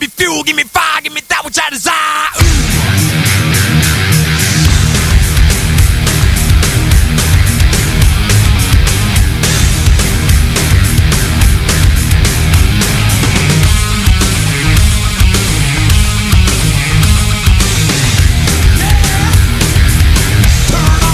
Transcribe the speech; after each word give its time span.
Give 0.00 0.08
me 0.08 0.24
fuel, 0.24 0.42
give 0.44 0.56
me 0.56 0.64
fire, 0.64 1.02
give 1.02 1.12
me 1.12 1.20
that. 1.20 1.44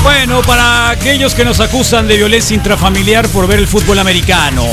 Bueno, 0.04 0.42
para 0.42 0.90
aquellos 0.90 1.34
que 1.34 1.44
nos 1.44 1.58
acusan 1.58 2.06
de 2.06 2.16
violencia 2.16 2.54
intrafamiliar 2.54 3.26
por 3.30 3.48
ver 3.48 3.58
el 3.58 3.66
fútbol 3.66 3.98
americano, 3.98 4.64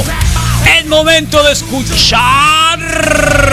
es 0.77 0.86
momento 0.86 1.41
de 1.41 1.54
escuchar. 1.54 3.52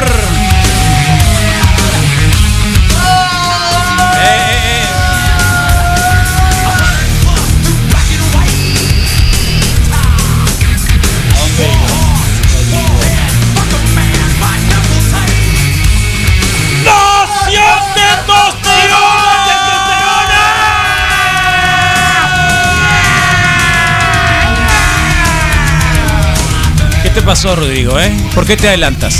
Pasó, 27.30 27.54
Rodrigo, 27.54 27.96
eh? 28.00 28.12
¿Por 28.34 28.44
qué 28.44 28.56
te 28.56 28.66
adelantas? 28.66 29.14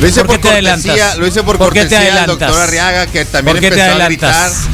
Lo 0.00 0.06
hice 0.06 0.20
¿Por 0.20 0.26
por, 0.28 0.36
qué 0.36 0.42
te 0.42 0.62
cortesía, 0.62 0.92
adelantas? 0.92 1.18
lo 1.18 1.26
hice 1.26 1.42
por, 1.42 1.58
¿Por 1.58 1.72
qué 1.72 1.80
te 1.80 1.96
cortesía 1.96 1.98
al 1.98 2.18
adelantas? 2.18 2.48
doctor 2.48 2.62
Arriaga, 2.62 3.06
que 3.08 3.24
también 3.24 3.56
¿Por 3.56 3.60
qué 3.60 3.70
te 3.72 3.80
empezó 3.80 4.02
a 4.02 4.06
gritar. 4.06 4.30
adelantas? 4.34 4.68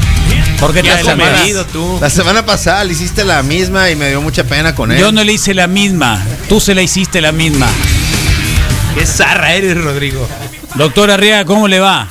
¿Por 0.60 0.74
qué 0.74 0.82
te 0.82 0.88
La 0.88 0.94
adelantas? 0.96 1.64
semana, 1.72 1.98
la 2.02 2.10
semana 2.10 2.44
pasada 2.44 2.84
le 2.84 2.92
hiciste 2.92 3.24
la 3.24 3.42
misma 3.42 3.88
y 3.88 3.96
me 3.96 4.10
dio 4.10 4.20
mucha 4.20 4.44
pena 4.44 4.74
con 4.74 4.92
él. 4.92 4.98
Yo 4.98 5.10
no 5.10 5.24
le 5.24 5.32
hice 5.32 5.54
la 5.54 5.68
misma, 5.68 6.22
tú 6.50 6.60
se 6.60 6.74
la 6.74 6.82
hiciste 6.82 7.22
la 7.22 7.32
misma. 7.32 7.66
Qué 8.94 9.06
zarra 9.06 9.54
eres, 9.54 9.82
Rodrigo. 9.82 10.28
Doctor 10.74 11.10
Arriaga, 11.12 11.46
¿cómo 11.46 11.66
le 11.66 11.80
va? 11.80 12.08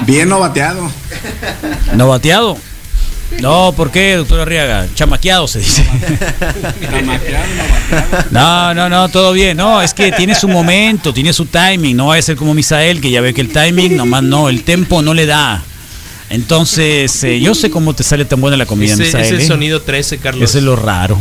Bien 0.00 0.28
no 0.28 0.40
bateado. 0.40 0.90
¿No 1.94 2.08
bateado? 2.08 2.58
No, 3.40 3.72
¿por 3.76 3.90
qué, 3.90 4.16
doctor 4.16 4.40
Arriaga? 4.40 4.86
Chamaqueado 4.94 5.46
se 5.46 5.60
dice. 5.60 5.84
No, 8.30 8.74
no, 8.74 8.88
no, 8.88 9.08
todo 9.08 9.32
bien. 9.32 9.56
No, 9.56 9.80
es 9.82 9.94
que 9.94 10.10
tiene 10.12 10.34
su 10.34 10.48
momento, 10.48 11.12
tiene 11.12 11.32
su 11.32 11.46
timing. 11.46 11.96
No 11.96 12.06
va 12.08 12.16
a 12.16 12.22
ser 12.22 12.36
como 12.36 12.54
Misael, 12.54 13.00
que 13.00 13.10
ya 13.10 13.20
ve 13.20 13.34
que 13.34 13.40
el 13.40 13.52
timing, 13.52 13.96
nomás 13.96 14.22
no, 14.22 14.48
el 14.48 14.62
tempo 14.64 15.02
no 15.02 15.14
le 15.14 15.26
da. 15.26 15.62
Entonces, 16.30 17.24
eh, 17.24 17.40
yo 17.40 17.54
sé 17.54 17.70
cómo 17.70 17.94
te 17.94 18.02
sale 18.02 18.24
tan 18.24 18.40
buena 18.40 18.56
la 18.56 18.66
comida, 18.66 18.94
Ese, 18.94 19.04
Misael. 19.04 19.24
ese 19.34 19.44
¿eh? 19.44 19.46
sonido 19.46 19.80
13, 19.82 20.18
Carlos. 20.18 20.48
Eso 20.48 20.58
es 20.58 20.64
lo 20.64 20.76
raro. 20.76 21.18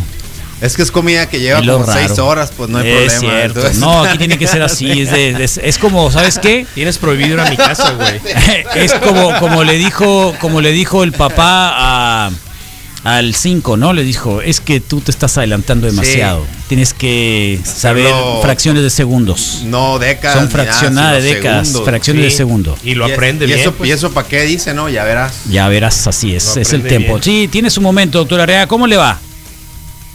Es 0.59 0.75
que 0.75 0.81
es 0.81 0.91
comida 0.91 1.29
que 1.29 1.39
lleva 1.39 1.59
como 1.59 1.85
seis 1.85 2.09
raro. 2.11 2.27
horas, 2.27 2.51
pues 2.55 2.69
no 2.69 2.79
hay 2.79 2.87
es 2.89 3.13
problema. 3.13 3.37
Cierto. 3.37 3.59
Entonces- 3.59 3.79
No, 3.79 4.01
aquí 4.03 4.17
tiene 4.17 4.37
que 4.39 4.47
ser 4.47 4.63
así. 4.63 4.89
Es, 5.01 5.11
de- 5.11 5.33
de- 5.33 5.43
es 5.69 5.77
como, 5.77 6.09
¿sabes 6.11 6.39
qué? 6.39 6.65
Tienes 6.73 6.97
prohibido 6.97 7.35
ir 7.35 7.39
a 7.39 7.49
mi 7.49 7.57
casa, 7.57 7.91
güey. 7.91 8.19
es 8.75 8.93
como, 8.95 9.37
como 9.39 9.63
le 9.63 9.73
dijo, 9.77 10.33
como 10.41 10.61
le 10.61 10.71
dijo 10.71 11.03
el 11.03 11.11
papá 11.11 11.71
a, 12.25 12.31
al 13.03 13.35
5, 13.35 13.77
¿no? 13.77 13.93
Le 13.93 14.03
dijo, 14.03 14.41
es 14.41 14.59
que 14.59 14.79
tú 14.81 14.99
te 15.01 15.11
estás 15.11 15.37
adelantando 15.37 15.85
demasiado. 15.85 16.45
Tienes 16.67 16.93
que 16.95 17.59
saber 17.63 18.11
fracciones 18.41 18.81
de 18.81 18.89
segundos. 18.89 19.61
No 19.63 19.99
décadas. 19.99 20.39
Son 20.39 20.49
fraccionadas 20.49 21.21
de 21.23 21.35
décadas, 21.35 21.67
segundos. 21.67 21.87
fracciones 21.87 22.23
de 22.23 22.31
segundo. 22.31 22.77
Y 22.83 22.95
lo 22.95 23.05
aprende 23.05 23.45
y 23.45 23.49
bien. 23.49 23.59
Eso, 23.59 23.73
pues. 23.73 23.89
¿Y 23.89 23.93
eso 23.93 24.11
para 24.11 24.27
qué 24.27 24.41
dice, 24.41 24.73
no? 24.73 24.89
Ya 24.89 25.03
verás. 25.03 25.33
Ya 25.51 25.67
verás, 25.69 26.07
así 26.07 26.35
es, 26.35 26.55
Lo 26.55 26.61
es 26.63 26.73
el 26.73 26.81
tiempo. 26.83 27.13
bien. 27.19 27.23
Sí, 27.23 27.47
tiene 27.49 27.69
su 27.69 27.79
momento, 27.79 28.17
doctora 28.17 28.45
Rea. 28.47 28.67
¿Cómo 28.67 28.87
le 28.87 28.97
va? 28.97 29.19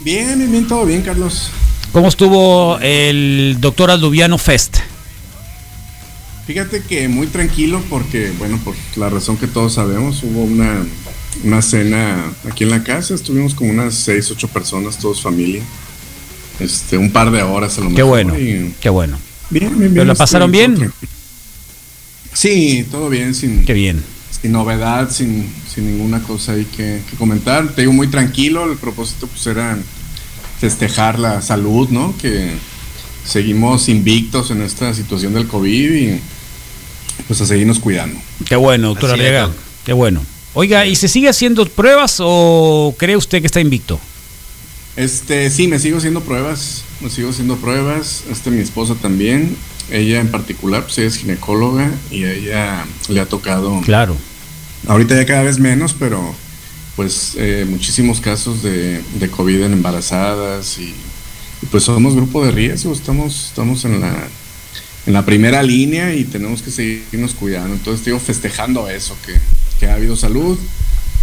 Bien, 0.03 0.37
bien, 0.37 0.51
bien, 0.51 0.67
todo 0.67 0.85
bien, 0.85 1.01
Carlos. 1.01 1.49
¿Cómo 1.93 2.09
estuvo 2.09 2.77
el 2.81 3.57
doctor 3.61 3.89
Alduviano 3.89 4.37
Fest? 4.37 4.77
Fíjate 6.45 6.81
que 6.83 7.07
muy 7.07 7.27
tranquilo 7.27 7.81
porque, 7.89 8.31
bueno, 8.37 8.59
por 8.65 8.75
la 8.97 9.09
razón 9.09 9.37
que 9.37 9.47
todos 9.47 9.75
sabemos, 9.75 10.21
hubo 10.23 10.43
una, 10.43 10.85
una 11.45 11.61
cena 11.61 12.33
aquí 12.49 12.65
en 12.65 12.71
la 12.71 12.83
casa, 12.83 13.13
estuvimos 13.13 13.53
como 13.53 13.69
unas 13.69 13.93
seis, 13.93 14.29
ocho 14.29 14.49
personas, 14.49 14.97
todos 14.97 15.21
familia. 15.21 15.61
Este, 16.59 16.97
un 16.97 17.11
par 17.11 17.31
de 17.31 17.41
horas 17.41 17.77
a 17.77 17.81
lo 17.81 17.89
mejor. 17.89 17.95
Qué 17.95 18.03
bueno, 18.03 18.37
y 18.37 18.73
qué 18.81 18.89
bueno. 18.89 19.17
bien, 19.49 19.69
bien, 19.69 19.79
bien. 19.79 19.93
¿Pero 19.93 20.05
la 20.05 20.15
pasaron 20.15 20.51
bien? 20.51 20.91
Sí, 22.33 22.85
todo 22.91 23.09
bien, 23.09 23.33
sin, 23.33 23.63
Qué 23.63 23.73
bien. 23.73 24.03
Sin 24.43 24.51
novedad, 24.51 25.09
sin, 25.09 25.49
sin 25.73 25.85
ninguna 25.85 26.21
cosa 26.21 26.51
ahí 26.51 26.65
que, 26.65 27.01
que 27.09 27.15
comentar. 27.15 27.69
Te 27.69 27.83
digo, 27.83 27.93
muy 27.93 28.09
tranquilo, 28.09 28.69
el 28.69 28.77
propósito 28.77 29.25
pues 29.25 29.47
era 29.47 29.77
festejar 30.59 31.17
la 31.17 31.41
salud, 31.41 31.87
¿no? 31.87 32.13
Que 32.21 32.51
seguimos 33.25 33.87
invictos 33.87 34.51
en 34.51 34.61
esta 34.61 34.93
situación 34.93 35.33
del 35.33 35.47
COVID 35.47 35.93
y 35.93 36.19
pues 37.25 37.39
a 37.39 37.45
seguirnos 37.45 37.79
cuidando. 37.79 38.19
Qué 38.45 38.57
bueno, 38.57 38.97
es, 38.97 39.03
Arriaga. 39.05 39.49
Qué 39.85 39.93
bueno. 39.93 40.21
Oiga, 40.53 40.85
¿y 40.85 40.97
se 40.97 41.07
sigue 41.07 41.29
haciendo 41.29 41.65
pruebas 41.65 42.17
o 42.19 42.93
cree 42.97 43.15
usted 43.15 43.39
que 43.39 43.47
está 43.47 43.61
invicto? 43.61 43.97
Este, 44.97 45.49
sí, 45.51 45.69
me 45.69 45.79
sigo 45.79 45.99
haciendo 45.99 46.19
pruebas, 46.19 46.83
me 46.99 47.09
sigo 47.09 47.29
haciendo 47.29 47.55
pruebas, 47.55 48.25
este 48.29 48.51
mi 48.51 48.59
esposa 48.59 48.95
también, 48.95 49.55
ella 49.89 50.19
en 50.19 50.29
particular, 50.29 50.83
pues 50.83 50.97
ella 50.97 51.07
es 51.07 51.15
ginecóloga 51.15 51.89
y 52.11 52.25
a 52.25 52.33
ella 52.33 52.85
le 53.07 53.21
ha 53.21 53.25
tocado, 53.25 53.79
Claro. 53.85 54.17
Ahorita 54.87 55.15
ya 55.15 55.25
cada 55.25 55.43
vez 55.43 55.59
menos, 55.59 55.95
pero 55.97 56.35
pues 56.95 57.33
eh, 57.37 57.65
muchísimos 57.67 58.19
casos 58.21 58.61
de, 58.61 59.01
de 59.19 59.29
COVID 59.29 59.63
en 59.63 59.73
embarazadas 59.73 60.77
y, 60.77 60.83
y, 61.61 61.65
pues 61.71 61.83
somos 61.83 62.15
grupo 62.15 62.45
de 62.45 62.51
riesgo, 62.51 62.93
estamos, 62.93 63.47
estamos 63.47 63.83
en 63.85 63.99
la, 64.01 64.13
en 65.07 65.13
la 65.13 65.25
primera 65.25 65.63
línea 65.63 66.13
y 66.13 66.23
tenemos 66.23 66.61
que 66.61 66.69
seguirnos 66.71 67.33
cuidando, 67.33 67.73
entonces 67.73 68.05
digo 68.05 68.19
festejando 68.19 68.89
eso, 68.89 69.17
que, 69.25 69.33
que 69.79 69.87
ha 69.87 69.95
habido 69.95 70.15
salud, 70.15 70.57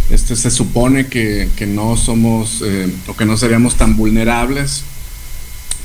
este 0.09 0.35
se 0.35 0.51
supone 0.51 1.07
que, 1.07 1.47
que 1.55 1.65
no 1.65 1.95
somos 1.95 2.61
eh, 2.65 2.91
o 3.07 3.15
que 3.15 3.25
no 3.25 3.37
seríamos 3.37 3.75
tan 3.75 3.95
vulnerables 3.95 4.83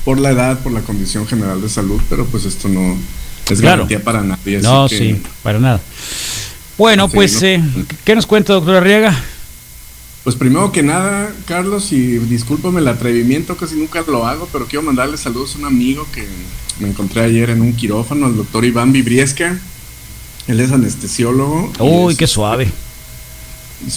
por 0.04 0.19
la 0.19 0.31
edad, 0.31 0.59
por 0.60 0.72
la 0.72 0.81
condición 0.81 1.26
general 1.28 1.62
de 1.62 1.69
salud, 1.69 2.00
pero 2.10 2.26
pues 2.26 2.44
esto 2.44 2.69
no 2.69 2.97
es 3.50 3.60
Claro. 3.60 3.84
garantía 3.84 4.03
para 4.03 4.22
nadie. 4.22 4.56
así 4.56 4.66
No, 4.66 4.88
que, 4.88 4.98
sí, 4.98 5.22
para 5.44 5.60
nada. 5.60 5.81
Bueno, 6.78 7.09
Sí, 7.09 7.14
pues, 7.14 7.41
no. 7.42 7.48
eh, 7.48 7.62
¿qué 8.04 8.14
nos 8.14 8.26
cuenta, 8.26 8.53
doctora 8.53 8.78
Arriaga? 8.78 9.19
Pues 10.25 10.34
primero 10.37 10.72
que 10.72 10.82
nada, 10.82 11.32
Carlos, 11.47 11.92
y 11.92 12.19
discúlpame 12.19 12.81
el 12.81 12.88
atrevimiento, 12.88 13.56
casi 13.56 13.76
nunca 13.76 14.03
lo 14.09 14.26
hago, 14.26 14.48
pero 14.53 14.66
quiero 14.66 14.82
mandarle 14.82 15.16
saludos 15.16 15.54
a 15.54 15.59
un 15.59 15.66
amigo 15.66 16.06
que 16.12 16.26
me 16.81 16.88
encontré 16.88 17.22
ayer 17.22 17.50
en 17.50 17.60
un 17.62 17.72
quirófano, 17.75 18.26
el 18.26 18.36
doctor 18.36 18.65
Iván 18.65 18.92
Vibriesca. 18.92 19.59
Él 20.48 20.60
es 20.60 20.72
anestesiólogo. 20.72 21.72
y 21.78 21.82
Uy, 21.82 22.12
es- 22.12 22.19
qué 22.19 22.26
suave. 22.26 22.69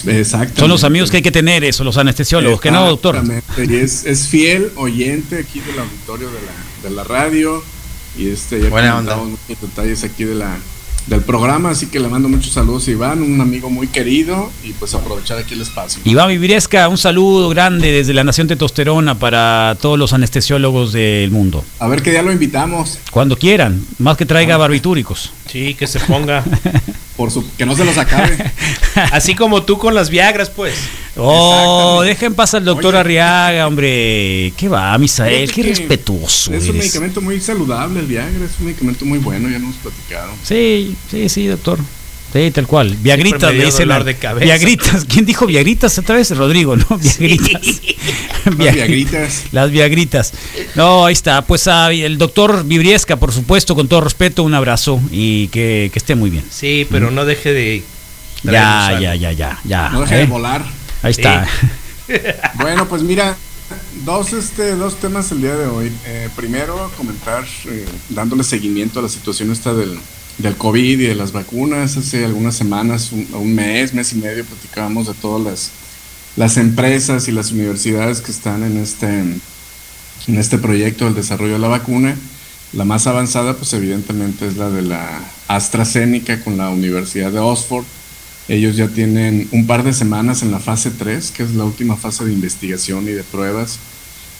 Exacto. 0.06 0.60
Son 0.60 0.68
los 0.68 0.84
amigos 0.84 1.10
que 1.10 1.16
hay 1.18 1.22
que 1.22 1.32
tener, 1.32 1.64
eso, 1.64 1.82
los 1.84 1.96
anestesiólogos, 1.96 2.60
que 2.60 2.70
no, 2.70 2.86
doctor. 2.86 3.16
Exactamente, 3.16 3.74
Y 3.74 3.78
es, 3.78 4.04
es 4.04 4.28
fiel 4.28 4.70
oyente 4.76 5.38
aquí 5.38 5.60
del 5.60 5.78
auditorio 5.78 6.28
de 6.28 6.34
la, 6.34 6.88
de 6.88 6.94
la 6.94 7.04
radio. 7.04 7.62
Y 8.16 8.28
este, 8.28 8.60
ya 8.60 8.68
Buena 8.68 8.92
comentamos 8.92 9.30
muchos 9.48 9.60
detalles 9.62 10.04
aquí 10.04 10.24
de 10.24 10.34
la, 10.34 10.58
del 11.06 11.20
programa. 11.22 11.70
Así 11.70 11.86
que 11.86 12.00
le 12.00 12.08
mando 12.08 12.28
muchos 12.28 12.52
saludos 12.52 12.86
a 12.88 12.90
Iván, 12.90 13.22
un 13.22 13.40
amigo 13.40 13.70
muy 13.70 13.88
querido. 13.88 14.50
Y 14.64 14.72
pues 14.72 14.94
aprovechar 14.94 15.38
aquí 15.38 15.54
el 15.54 15.62
espacio. 15.62 16.00
Iván 16.04 16.28
Vibriesca, 16.28 16.88
un 16.88 16.98
saludo 16.98 17.48
grande 17.48 17.92
desde 17.92 18.14
la 18.14 18.24
Nación 18.24 18.48
Testosterona 18.48 19.18
para 19.18 19.76
todos 19.80 19.98
los 19.98 20.12
anestesiólogos 20.12 20.92
del 20.92 21.30
mundo. 21.30 21.64
A 21.78 21.88
ver 21.88 22.02
qué 22.02 22.10
día 22.10 22.22
lo 22.22 22.32
invitamos. 22.32 22.98
Cuando 23.10 23.36
quieran, 23.36 23.84
más 23.98 24.16
que 24.16 24.26
traiga 24.26 24.56
barbitúricos. 24.56 25.32
Sí, 25.50 25.74
que 25.74 25.86
se 25.86 25.98
ponga. 26.00 26.44
Por 27.16 27.30
su, 27.30 27.44
que 27.56 27.66
no 27.66 27.74
se 27.76 27.84
los 27.84 27.98
acabe. 27.98 28.36
Así 29.12 29.34
como 29.34 29.62
tú 29.64 29.76
con 29.78 29.94
las 29.94 30.08
Viagras, 30.08 30.48
pues. 30.48 30.74
Oh, 31.16 32.02
dejen 32.02 32.34
pasar 32.34 32.58
al 32.60 32.64
doctor 32.66 32.94
Oye. 32.94 33.00
Arriaga, 33.00 33.66
hombre. 33.66 34.52
¿Qué 34.56 34.68
va, 34.68 34.96
Misael? 34.96 35.50
Qué 35.52 35.62
que 35.62 35.68
respetuoso 35.68 36.54
Es 36.54 36.62
un 36.64 36.70
eres. 36.70 36.84
medicamento 36.84 37.20
muy 37.20 37.40
saludable, 37.40 38.00
el 38.00 38.06
Viagra. 38.06 38.44
Es 38.44 38.58
un 38.60 38.66
medicamento 38.66 39.04
muy 39.04 39.18
bueno, 39.18 39.48
ya 39.48 39.58
nos 39.58 39.70
hemos 39.74 39.76
platicado. 39.76 40.32
Sí, 40.44 40.96
sí, 41.10 41.28
sí, 41.28 41.46
doctor. 41.46 41.78
Sí, 42.32 42.50
tal 42.52 42.66
cual. 42.66 42.96
Viagritas, 43.00 43.52
le 43.52 43.64
dicen. 43.64 43.88
dolor 43.88 44.02
al- 44.02 44.04
de 44.04 44.16
cabeza. 44.16 44.44
Viagritas. 44.44 45.04
¿Quién 45.04 45.26
dijo 45.26 45.46
Viagritas 45.46 45.98
otra 45.98 46.14
vez? 46.16 46.30
Rodrigo, 46.36 46.76
¿no? 46.76 46.86
Viagritas. 46.98 47.80
Viagritas. 48.56 49.44
Las 49.52 49.70
Viagritas. 49.70 50.32
No, 50.74 51.06
ahí 51.06 51.12
está. 51.12 51.42
Pues 51.42 51.66
ah, 51.68 51.92
el 51.92 52.18
doctor 52.18 52.64
Vibriesca, 52.64 53.16
por 53.16 53.32
supuesto, 53.32 53.74
con 53.74 53.88
todo 53.88 54.00
respeto, 54.00 54.42
un 54.44 54.54
abrazo 54.54 55.00
y 55.10 55.48
que, 55.48 55.90
que 55.92 55.98
esté 55.98 56.14
muy 56.14 56.30
bien. 56.30 56.44
Sí, 56.50 56.86
pero 56.90 57.10
no 57.10 57.24
deje 57.24 57.52
de. 57.52 57.82
Ya, 58.42 58.96
ya, 59.00 59.14
ya, 59.14 59.32
ya, 59.32 59.58
ya. 59.64 59.88
No 59.90 60.00
deje 60.02 60.14
¿eh? 60.14 60.18
de 60.18 60.26
volar. 60.26 60.64
Ahí 61.02 61.10
está. 61.12 61.46
Bueno, 62.56 62.88
pues 62.88 63.02
mira, 63.02 63.36
dos, 64.04 64.32
este, 64.32 64.74
dos 64.74 64.96
temas 64.96 65.30
el 65.30 65.42
día 65.42 65.54
de 65.54 65.66
hoy. 65.66 65.92
Eh, 66.06 66.28
primero, 66.34 66.90
comentar, 66.96 67.44
eh, 67.66 67.86
dándole 68.08 68.42
seguimiento 68.42 68.98
a 68.98 69.02
la 69.02 69.08
situación 69.08 69.52
esta 69.52 69.72
del, 69.72 69.96
del 70.40 70.56
COVID 70.56 71.00
y 71.00 71.06
de 71.06 71.14
las 71.14 71.32
vacunas. 71.32 71.96
Hace 71.96 72.24
algunas 72.24 72.54
semanas, 72.54 73.12
un, 73.12 73.54
mes, 73.54 73.94
mes 73.94 74.12
y 74.12 74.16
medio, 74.16 74.44
platicábamos 74.44 75.06
de 75.06 75.14
todas 75.14 75.42
las, 75.44 75.70
las 76.36 76.56
empresas 76.56 77.28
y 77.28 77.32
las 77.32 77.52
universidades 77.52 78.20
que 78.20 78.30
están 78.30 78.62
en 78.62 78.76
este, 78.78 79.08
en 79.08 80.38
este 80.38 80.58
proyecto 80.58 81.04
del 81.04 81.14
desarrollo 81.14 81.54
de 81.54 81.58
la 81.58 81.68
vacuna. 81.68 82.16
La 82.72 82.84
más 82.84 83.06
avanzada, 83.06 83.56
pues 83.56 83.72
evidentemente 83.72 84.46
es 84.46 84.56
la 84.56 84.70
de 84.70 84.82
la 84.82 85.20
AstraZeneca 85.48 86.42
con 86.42 86.56
la 86.56 86.70
Universidad 86.70 87.32
de 87.32 87.40
Oxford. 87.40 87.84
Ellos 88.48 88.76
ya 88.76 88.88
tienen 88.88 89.48
un 89.52 89.66
par 89.66 89.82
de 89.82 89.92
semanas 89.92 90.42
en 90.42 90.50
la 90.50 90.60
fase 90.60 90.90
3, 90.90 91.30
que 91.32 91.42
es 91.42 91.54
la 91.54 91.64
última 91.64 91.96
fase 91.96 92.24
de 92.24 92.32
investigación 92.32 93.04
y 93.08 93.12
de 93.12 93.22
pruebas. 93.24 93.78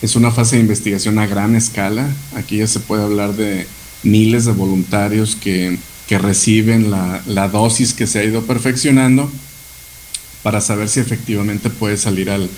Es 0.03 0.17
una 0.17 0.31
fase 0.31 0.57
de 0.57 0.63
investigación 0.63 1.19
a 1.19 1.27
gran 1.27 1.55
escala. 1.55 2.09
Aquí 2.35 2.59
ya 2.59 2.67
se 2.67 2.81
puede 2.81 3.03
hablar 3.03 3.35
de 3.35 3.67
miles 4.03 4.45
de 4.45 4.53
voluntarios 4.53 5.37
que, 5.37 5.79
que 6.09 6.19
reciben 6.19 6.91
la, 6.91 7.23
la 7.27 7.49
dosis 7.49 7.93
que 7.93 8.07
se 8.07 8.19
ha 8.19 8.25
ido 8.25 8.43
perfeccionando 8.43 9.31
para 10.43 10.61
saber 10.61 10.89
si 10.89 11.01
efectivamente 11.01 11.71
puede 11.71 11.97
salir 11.97 12.31
al, 12.31 12.49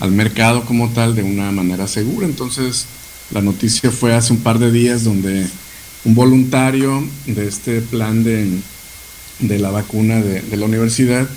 al 0.00 0.12
mercado 0.12 0.64
como 0.64 0.90
tal 0.90 1.14
de 1.14 1.22
una 1.22 1.50
manera 1.52 1.88
segura. 1.88 2.26
Entonces, 2.26 2.86
la 3.32 3.40
noticia 3.42 3.90
fue 3.90 4.14
hace 4.14 4.32
un 4.32 4.40
par 4.40 4.58
de 4.58 4.70
días 4.70 5.04
donde 5.04 5.46
un 6.04 6.14
voluntario 6.14 7.04
de 7.26 7.46
este 7.46 7.80
plan 7.80 8.24
de, 8.24 8.48
de 9.40 9.58
la 9.58 9.70
vacuna 9.70 10.16
de, 10.20 10.40
de, 10.42 10.56
la 10.56 10.66
universidad 10.66 11.28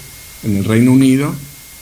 en 0.44 0.58
el 0.58 0.66
Reino 0.66 0.92
Unido, 0.92 1.34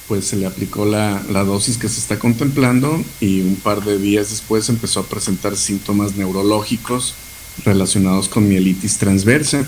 pues 0.07 0.25
se 0.25 0.35
le 0.35 0.45
aplicó 0.45 0.85
la, 0.85 1.23
la, 1.31 1.43
dosis 1.43 1.77
que 1.77 1.87
se 1.87 1.99
está 1.99 2.19
contemplando 2.19 3.03
y 3.21 3.41
un 3.41 3.55
par 3.55 3.83
de 3.83 3.97
días 3.97 4.29
después 4.29 4.67
empezó 4.69 4.99
a 4.99 5.05
presentar 5.05 5.55
síntomas 5.55 6.15
neurológicos 6.15 7.15
relacionados 7.65 8.29
con 8.29 8.47
mielitis 8.47 8.97
transversa. 8.97 9.65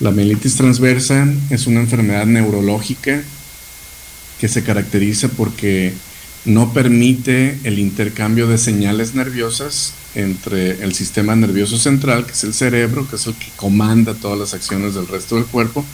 La 0.00 0.10
mielitis 0.10 0.56
transversa 0.56 1.26
es 1.50 1.66
una 1.66 1.80
enfermedad 1.80 2.26
neurológica 2.26 3.22
que 4.40 4.48
se 4.48 4.62
caracteriza 4.62 5.28
porque 5.28 5.92
no 6.44 6.72
permite 6.72 7.58
el 7.64 7.78
intercambio 7.78 8.46
de 8.46 8.58
señales 8.58 9.14
nerviosas 9.14 9.94
entre 10.14 10.84
el 10.84 10.94
sistema 10.94 11.34
nervioso 11.34 11.78
central, 11.78 12.26
que 12.26 12.32
es 12.32 12.44
el 12.44 12.54
cerebro, 12.54 13.08
que 13.08 13.16
es 13.16 13.26
el 13.26 13.34
que 13.34 13.48
comanda 13.56 14.14
todas 14.14 14.38
las 14.38 14.54
acciones 14.54 14.94
del 14.94 15.08
resto 15.08 15.36
del 15.36 15.46
cuerpo, 15.46 15.84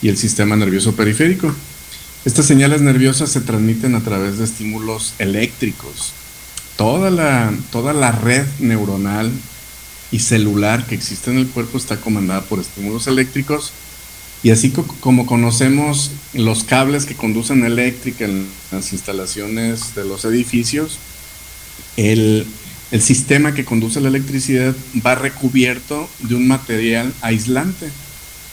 y 0.00 0.08
el 0.08 0.16
sistema 0.16 0.56
nervioso 0.56 0.94
periférico. 0.94 1.52
Estas 2.24 2.46
señales 2.46 2.80
nerviosas 2.80 3.30
se 3.30 3.40
transmiten 3.40 3.94
a 3.94 4.00
través 4.00 4.38
de 4.38 4.44
estímulos 4.44 5.14
eléctricos. 5.18 6.12
Toda 6.76 7.10
la, 7.10 7.52
toda 7.72 7.92
la 7.92 8.12
red 8.12 8.46
neuronal 8.60 9.32
y 10.10 10.20
celular 10.20 10.86
que 10.86 10.94
existe 10.94 11.30
en 11.30 11.38
el 11.38 11.48
cuerpo 11.48 11.78
está 11.78 11.98
comandada 11.98 12.42
por 12.42 12.60
estímulos 12.60 13.06
eléctricos 13.06 13.72
y 14.42 14.50
así 14.50 14.70
co 14.70 14.86
como 15.00 15.26
conocemos 15.26 16.12
los 16.32 16.64
cables 16.64 17.06
que 17.06 17.14
conducen 17.14 17.64
eléctrica 17.64 18.24
en 18.24 18.46
las 18.70 18.92
instalaciones 18.92 19.94
de 19.96 20.04
los 20.04 20.24
edificios, 20.24 20.98
el, 21.96 22.46
el, 22.92 23.02
sistema 23.02 23.52
que 23.52 23.64
conduce 23.64 24.00
la 24.00 24.08
electricidad 24.08 24.74
va 25.04 25.16
recubierto 25.16 26.08
de 26.20 26.36
un 26.36 26.46
material 26.46 27.12
aislante 27.20 27.88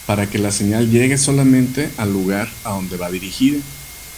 para 0.08 0.28
que 0.28 0.40
la 0.40 0.52
señal 0.52 0.90
llegue 0.90 1.18
solamente 1.18 1.90
al 1.98 2.12
lugar 2.12 2.50
a 2.64 2.72
donde 2.72 2.98
va 2.98 3.12
dirigida. 3.12 3.60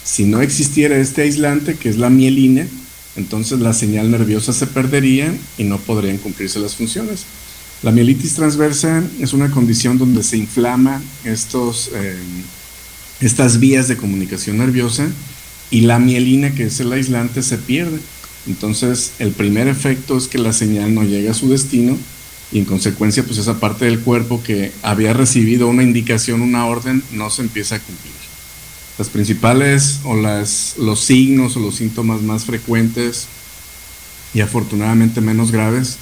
Si 0.05 0.23
no 0.23 0.41
existiera 0.41 0.97
este 0.97 1.23
aislante, 1.23 1.75
que 1.75 1.89
es 1.89 1.97
la 1.97 2.09
mielina, 2.09 2.65
entonces 3.17 3.59
la 3.59 3.73
señal 3.73 4.11
nerviosa 4.11 4.53
se 4.53 4.67
perdería 4.67 5.35
y 5.57 5.63
no 5.63 5.77
podrían 5.77 6.17
cumplirse 6.17 6.59
las 6.59 6.75
funciones. 6.75 7.25
La 7.83 7.91
mielitis 7.91 8.35
transversa 8.35 9.03
es 9.19 9.33
una 9.33 9.51
condición 9.51 9.97
donde 9.97 10.23
se 10.23 10.37
inflama 10.37 11.01
estos, 11.23 11.91
eh, 11.93 12.15
estas 13.19 13.59
vías 13.59 13.87
de 13.87 13.97
comunicación 13.97 14.57
nerviosa 14.57 15.07
y 15.69 15.81
la 15.81 15.99
mielina, 15.99 16.55
que 16.55 16.65
es 16.65 16.79
el 16.79 16.91
aislante, 16.91 17.43
se 17.43 17.57
pierde. 17.57 17.99
Entonces, 18.47 19.11
el 19.19 19.31
primer 19.31 19.67
efecto 19.67 20.17
es 20.17 20.27
que 20.27 20.37
la 20.37 20.53
señal 20.53 20.95
no 20.95 21.03
llega 21.03 21.31
a 21.31 21.35
su 21.35 21.49
destino 21.49 21.97
y 22.51 22.59
en 22.59 22.65
consecuencia, 22.65 23.23
pues 23.23 23.37
esa 23.37 23.59
parte 23.59 23.85
del 23.85 23.99
cuerpo 23.99 24.41
que 24.41 24.71
había 24.81 25.13
recibido 25.13 25.67
una 25.67 25.83
indicación, 25.83 26.41
una 26.41 26.65
orden, 26.65 27.03
no 27.11 27.29
se 27.29 27.41
empieza 27.41 27.75
a 27.75 27.79
cumplir. 27.79 28.16
Las 28.97 29.09
principales 29.09 29.99
o 30.05 30.15
las, 30.15 30.75
los 30.77 31.01
signos 31.01 31.55
o 31.55 31.59
los 31.59 31.75
síntomas 31.75 32.21
más 32.21 32.45
frecuentes 32.45 33.27
y 34.33 34.41
afortunadamente 34.41 35.21
menos 35.21 35.51
graves 35.51 35.97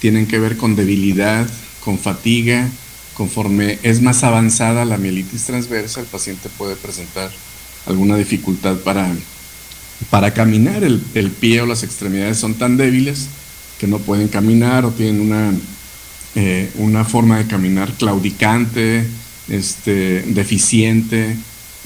tienen 0.00 0.26
que 0.26 0.38
ver 0.38 0.56
con 0.56 0.76
debilidad, 0.76 1.48
con 1.84 1.98
fatiga. 1.98 2.68
Conforme 3.14 3.78
es 3.82 4.00
más 4.00 4.22
avanzada 4.22 4.84
la 4.84 4.98
mielitis 4.98 5.44
transversa, 5.44 6.00
el 6.00 6.06
paciente 6.06 6.48
puede 6.56 6.76
presentar 6.76 7.30
alguna 7.86 8.16
dificultad 8.16 8.76
para, 8.76 9.10
para 10.10 10.32
caminar. 10.34 10.84
El, 10.84 11.02
el 11.14 11.30
pie 11.30 11.62
o 11.62 11.66
las 11.66 11.82
extremidades 11.82 12.38
son 12.38 12.54
tan 12.54 12.76
débiles 12.76 13.28
que 13.78 13.86
no 13.86 13.98
pueden 13.98 14.28
caminar 14.28 14.84
o 14.84 14.90
tienen 14.90 15.20
una, 15.20 15.52
eh, 16.34 16.70
una 16.76 17.04
forma 17.04 17.38
de 17.38 17.46
caminar 17.46 17.92
claudicante, 17.92 19.04
este, 19.48 20.22
deficiente, 20.22 21.36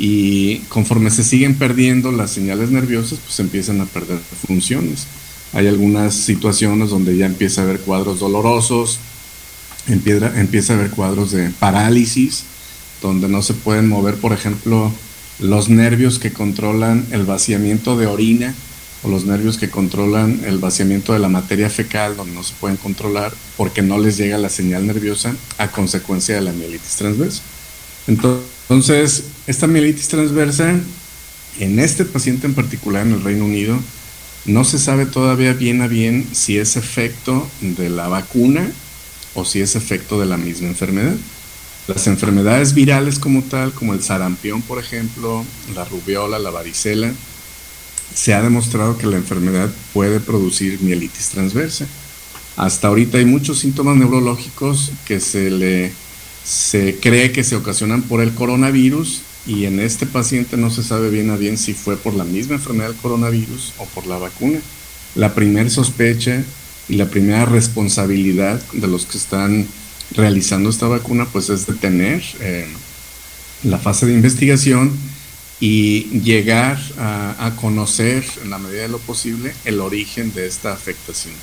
y 0.00 0.60
conforme 0.70 1.10
se 1.10 1.22
siguen 1.22 1.56
perdiendo 1.56 2.10
las 2.10 2.30
señales 2.30 2.70
nerviosas, 2.70 3.18
pues 3.18 3.38
empiezan 3.38 3.82
a 3.82 3.84
perder 3.84 4.18
funciones. 4.46 5.06
Hay 5.52 5.66
algunas 5.66 6.14
situaciones 6.14 6.88
donde 6.88 7.18
ya 7.18 7.26
empieza 7.26 7.60
a 7.60 7.64
haber 7.64 7.80
cuadros 7.80 8.18
dolorosos, 8.18 8.98
empieza, 9.88 10.72
a 10.72 10.76
haber 10.76 10.90
cuadros 10.90 11.32
de 11.32 11.50
parálisis, 11.50 12.44
donde 13.02 13.28
no 13.28 13.42
se 13.42 13.52
pueden 13.52 13.90
mover, 13.90 14.14
por 14.14 14.32
ejemplo, 14.32 14.90
los 15.38 15.68
nervios 15.68 16.18
que 16.18 16.32
controlan 16.32 17.06
el 17.10 17.24
vaciamiento 17.24 17.98
de 17.98 18.06
orina 18.06 18.54
o 19.02 19.08
los 19.10 19.26
nervios 19.26 19.58
que 19.58 19.68
controlan 19.68 20.40
el 20.46 20.56
vaciamiento 20.56 21.12
de 21.12 21.18
la 21.18 21.28
materia 21.28 21.68
fecal, 21.68 22.16
donde 22.16 22.34
no 22.34 22.42
se 22.42 22.54
pueden 22.54 22.78
controlar 22.78 23.34
porque 23.58 23.82
no 23.82 23.98
les 23.98 24.16
llega 24.16 24.38
la 24.38 24.48
señal 24.48 24.86
nerviosa 24.86 25.36
a 25.58 25.70
consecuencia 25.70 26.36
de 26.36 26.40
la 26.40 26.52
mielitis 26.52 26.96
transversa. 26.96 27.42
Entonces, 28.06 28.59
esta 29.46 29.66
mielitis 29.66 30.06
transversa, 30.06 30.78
en 31.58 31.78
este 31.80 32.04
paciente 32.04 32.46
en 32.46 32.54
particular 32.54 33.04
en 33.04 33.14
el 33.14 33.24
Reino 33.24 33.44
Unido, 33.44 33.76
no 34.44 34.62
se 34.62 34.78
sabe 34.78 35.06
todavía 35.06 35.54
bien 35.54 35.82
a 35.82 35.88
bien 35.88 36.24
si 36.32 36.56
es 36.56 36.76
efecto 36.76 37.48
de 37.60 37.90
la 37.90 38.06
vacuna 38.06 38.70
o 39.34 39.44
si 39.44 39.60
es 39.60 39.74
efecto 39.74 40.20
de 40.20 40.26
la 40.26 40.36
misma 40.36 40.68
enfermedad. 40.68 41.16
Las 41.88 42.06
enfermedades 42.06 42.72
virales 42.72 43.18
como 43.18 43.42
tal, 43.42 43.72
como 43.72 43.92
el 43.92 44.04
sarampión, 44.04 44.62
por 44.62 44.78
ejemplo, 44.78 45.44
la 45.74 45.84
rubiola, 45.84 46.38
la 46.38 46.50
varicela, 46.50 47.12
se 48.14 48.34
ha 48.34 48.40
demostrado 48.40 48.96
que 48.96 49.08
la 49.08 49.16
enfermedad 49.16 49.68
puede 49.92 50.20
producir 50.20 50.80
mielitis 50.80 51.30
transversa. 51.30 51.86
Hasta 52.56 52.86
ahorita 52.86 53.18
hay 53.18 53.24
muchos 53.24 53.58
síntomas 53.58 53.96
neurológicos 53.96 54.92
que 55.06 55.18
se 55.18 55.50
le 55.50 55.92
se 56.44 56.96
cree 57.00 57.32
que 57.32 57.44
se 57.44 57.56
ocasionan 57.56 58.02
por 58.02 58.20
el 58.20 58.34
coronavirus 58.34 59.22
y 59.46 59.64
en 59.64 59.80
este 59.80 60.06
paciente 60.06 60.56
no 60.56 60.70
se 60.70 60.82
sabe 60.82 61.10
bien 61.10 61.30
a 61.30 61.36
bien 61.36 61.58
si 61.58 61.74
fue 61.74 61.96
por 61.96 62.14
la 62.14 62.24
misma 62.24 62.54
enfermedad 62.54 62.88
del 62.88 62.98
coronavirus 62.98 63.74
o 63.78 63.86
por 63.86 64.06
la 64.06 64.18
vacuna. 64.18 64.60
La 65.14 65.34
primera 65.34 65.68
sospecha 65.70 66.42
y 66.88 66.96
la 66.96 67.06
primera 67.06 67.46
responsabilidad 67.46 68.62
de 68.72 68.88
los 68.88 69.06
que 69.06 69.18
están 69.18 69.66
realizando 70.12 70.70
esta 70.70 70.88
vacuna 70.88 71.26
pues 71.26 71.48
es 71.48 71.66
detener 71.66 72.22
eh, 72.40 72.66
la 73.64 73.78
fase 73.78 74.06
de 74.06 74.14
investigación 74.14 74.92
y 75.60 76.04
llegar 76.20 76.80
a, 76.98 77.46
a 77.46 77.56
conocer 77.56 78.24
en 78.42 78.50
la 78.50 78.58
medida 78.58 78.82
de 78.82 78.88
lo 78.88 78.98
posible 78.98 79.54
el 79.64 79.80
origen 79.80 80.32
de 80.32 80.46
esta 80.46 80.72
afectación. 80.72 81.34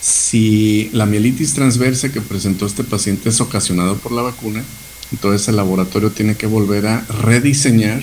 Si 0.00 0.88
la 0.92 1.04
mielitis 1.06 1.54
transversa 1.54 2.10
que 2.10 2.20
presentó 2.20 2.66
este 2.66 2.84
paciente 2.84 3.28
es 3.28 3.40
ocasionado 3.40 3.96
por 3.96 4.12
la 4.12 4.22
vacuna, 4.22 4.64
entonces 5.12 5.48
el 5.48 5.56
laboratorio 5.56 6.10
tiene 6.10 6.36
que 6.36 6.46
volver 6.46 6.86
a 6.86 7.04
rediseñar 7.22 8.02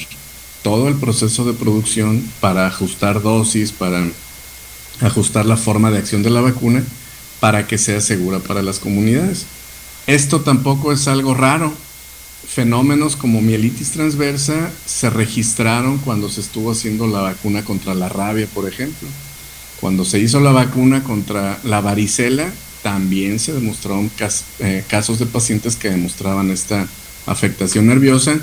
todo 0.62 0.88
el 0.90 0.96
proceso 0.96 1.46
de 1.46 1.54
producción 1.54 2.24
para 2.40 2.68
ajustar 2.68 3.22
dosis, 3.22 3.72
para 3.72 4.06
ajustar 5.02 5.46
la 5.46 5.58
forma 5.58 5.92
de 5.92 6.00
acción 6.00 6.24
de 6.24 6.30
la 6.30 6.42
vacuna 6.42 6.84
para 7.40 7.68
que 7.68 7.78
sea 7.78 8.02
segura 8.02 8.40
para 8.40 8.62
las 8.62 8.80
comunidades. 8.80 9.46
Esto 10.08 10.42
tampoco 10.42 10.92
es 10.92 11.08
algo 11.08 11.34
raro. 11.34 11.74
Fenómenos 12.48 13.16
como 13.16 13.42
mielitis 13.42 13.92
transversa 13.92 14.72
se 14.86 15.10
registraron 15.10 15.98
cuando 15.98 16.30
se 16.30 16.42
estuvo 16.42 16.72
haciendo 16.72 17.08
la 17.08 17.22
vacuna 17.22 17.64
contra 17.64 17.94
la 17.94 18.10
rabia, 18.10 18.48
por 18.54 18.68
ejemplo. 18.68 19.08
Cuando 19.80 20.06
se 20.06 20.20
hizo 20.20 20.40
la 20.40 20.52
vacuna 20.52 21.04
contra 21.04 21.60
la 21.64 21.82
varicela, 21.82 22.52
también 22.82 23.40
se 23.40 23.54
demostraron 23.54 24.10
eh, 24.60 24.84
casos 24.88 25.20
de 25.20 25.26
pacientes 25.26 25.76
que 25.76 25.90
demostraban 25.90 26.50
esta 26.52 26.88
afectación 27.26 27.88
nerviosa 27.88 28.40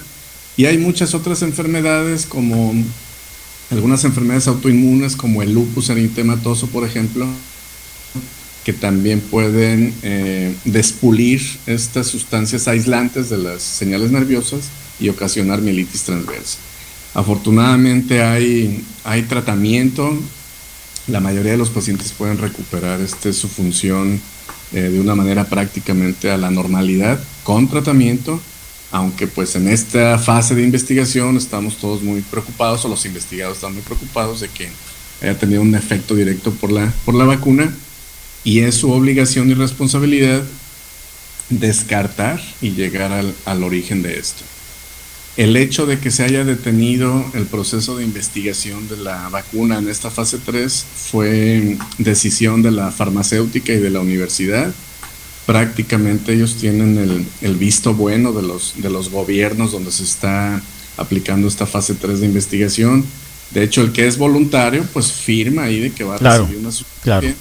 y 0.56 0.66
hay 0.66 0.78
muchas 0.78 1.14
otras 1.14 1.42
enfermedades 1.42 2.26
como 2.26 2.74
algunas 3.70 4.04
enfermedades 4.04 4.46
autoinmunes 4.46 5.16
como 5.16 5.42
el 5.42 5.52
lupus 5.52 5.88
eritematoso, 5.90 6.68
por 6.68 6.84
ejemplo, 6.84 7.26
que 8.64 8.72
también 8.72 9.20
pueden 9.20 9.94
eh, 10.02 10.54
despulir 10.64 11.42
estas 11.66 12.06
sustancias 12.06 12.68
aislantes 12.68 13.30
de 13.30 13.38
las 13.38 13.62
señales 13.62 14.10
nerviosas 14.10 14.60
y 15.00 15.08
ocasionar 15.08 15.60
mielitis 15.60 16.02
transversa. 16.02 16.58
Afortunadamente 17.14 18.22
hay, 18.22 18.84
hay 19.04 19.22
tratamiento, 19.22 20.18
la 21.06 21.20
mayoría 21.20 21.52
de 21.52 21.58
los 21.58 21.70
pacientes 21.70 22.12
pueden 22.12 22.38
recuperar 22.38 23.00
este, 23.00 23.32
su 23.32 23.48
función 23.48 24.20
eh, 24.72 24.80
de 24.80 25.00
una 25.00 25.14
manera 25.14 25.44
prácticamente 25.44 26.30
a 26.30 26.36
la 26.36 26.50
normalidad 26.50 27.20
con 27.42 27.68
tratamiento, 27.68 28.40
aunque 28.90 29.26
pues 29.26 29.54
en 29.56 29.68
esta 29.68 30.18
fase 30.18 30.54
de 30.54 30.62
investigación 30.62 31.36
estamos 31.36 31.76
todos 31.76 32.02
muy 32.02 32.22
preocupados 32.22 32.84
o 32.84 32.88
los 32.88 33.04
investigados 33.04 33.58
están 33.58 33.74
muy 33.74 33.82
preocupados 33.82 34.40
de 34.40 34.48
que 34.48 34.70
haya 35.20 35.38
tenido 35.38 35.62
un 35.62 35.74
efecto 35.74 36.14
directo 36.14 36.52
por 36.52 36.72
la, 36.72 36.92
por 37.04 37.14
la 37.14 37.24
vacuna 37.24 37.74
y 38.42 38.60
es 38.60 38.74
su 38.76 38.90
obligación 38.90 39.50
y 39.50 39.54
responsabilidad 39.54 40.42
descartar 41.50 42.40
y 42.62 42.70
llegar 42.70 43.12
al, 43.12 43.34
al 43.44 43.62
origen 43.62 44.02
de 44.02 44.18
esto. 44.18 44.44
El 45.36 45.56
hecho 45.56 45.84
de 45.84 45.98
que 45.98 46.12
se 46.12 46.22
haya 46.22 46.44
detenido 46.44 47.24
el 47.34 47.46
proceso 47.46 47.96
de 47.96 48.04
investigación 48.04 48.88
de 48.88 48.96
la 48.98 49.28
vacuna 49.30 49.78
en 49.78 49.88
esta 49.88 50.08
fase 50.10 50.38
3 50.38 50.86
fue 51.10 51.76
decisión 51.98 52.62
de 52.62 52.70
la 52.70 52.92
farmacéutica 52.92 53.72
y 53.72 53.78
de 53.78 53.90
la 53.90 53.98
universidad. 54.00 54.72
Prácticamente 55.44 56.32
ellos 56.34 56.54
tienen 56.56 56.96
el, 56.98 57.26
el 57.42 57.56
visto 57.56 57.94
bueno 57.94 58.32
de 58.32 58.42
los, 58.42 58.74
de 58.76 58.90
los 58.90 59.10
gobiernos 59.10 59.72
donde 59.72 59.90
se 59.90 60.04
está 60.04 60.62
aplicando 60.96 61.48
esta 61.48 61.66
fase 61.66 61.94
3 61.94 62.20
de 62.20 62.26
investigación. 62.26 63.04
De 63.50 63.64
hecho, 63.64 63.82
el 63.82 63.90
que 63.92 64.06
es 64.06 64.16
voluntario, 64.16 64.86
pues 64.92 65.10
firma 65.12 65.64
ahí 65.64 65.80
de 65.80 65.90
que 65.90 66.04
va 66.04 66.14
a 66.14 66.18
Claro, 66.18 66.44
recibir 66.44 66.64
una 66.64 66.74
claro. 67.02 67.26
que 67.26 67.34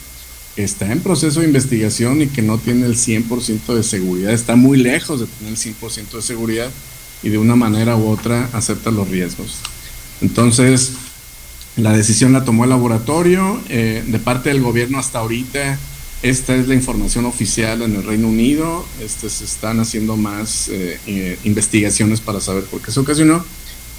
está 0.64 0.92
en 0.92 1.00
proceso 1.00 1.42
de 1.42 1.46
investigación 1.46 2.24
y 2.24 2.28
que 2.28 2.42
no 2.42 2.58
tiene 2.58 2.88
el 2.88 2.96
100% 2.96 3.76
de 3.76 3.84
seguridad. 3.84 4.32
Está 4.34 4.56
muy 4.56 4.80
lejos 4.80 5.20
de 5.20 5.28
tener 5.28 5.54
el 5.54 5.58
100% 5.60 6.12
de 6.12 6.22
seguridad 6.24 6.70
y 7.24 7.30
de 7.30 7.38
una 7.38 7.56
manera 7.56 7.96
u 7.96 8.10
otra 8.10 8.50
acepta 8.54 8.92
los 8.92 9.08
riesgos. 9.08 9.58
Entonces, 10.22 10.94
la 11.76 11.92
decisión 11.92 12.34
la 12.34 12.44
tomó 12.44 12.66
el 12.66 12.70
laboratorio. 12.70 13.62
eh, 13.70 14.04
de 14.06 14.20
parte 14.20 14.50
del 14.50 14.62
gobierno 14.62 15.00
hasta 15.00 15.20
ahorita, 15.20 15.80
esta 16.24 16.56
es 16.56 16.70
la 16.70 16.76
información 16.76 17.26
oficial 17.26 17.82
en 17.82 17.96
el 17.96 18.04
Reino 18.04 18.30
Unido. 18.30 18.86
Este, 19.02 19.30
se 19.30 19.44
están 19.44 19.80
haciendo 19.82 20.16
más 20.16 20.70
eh, 20.70 20.98
eh, 21.06 21.38
investigaciones 21.44 22.22
para 22.22 22.40
saber 22.40 22.64
por 22.64 22.82
qué 22.82 22.92
se 22.92 23.00
ocasionó. 23.02 23.44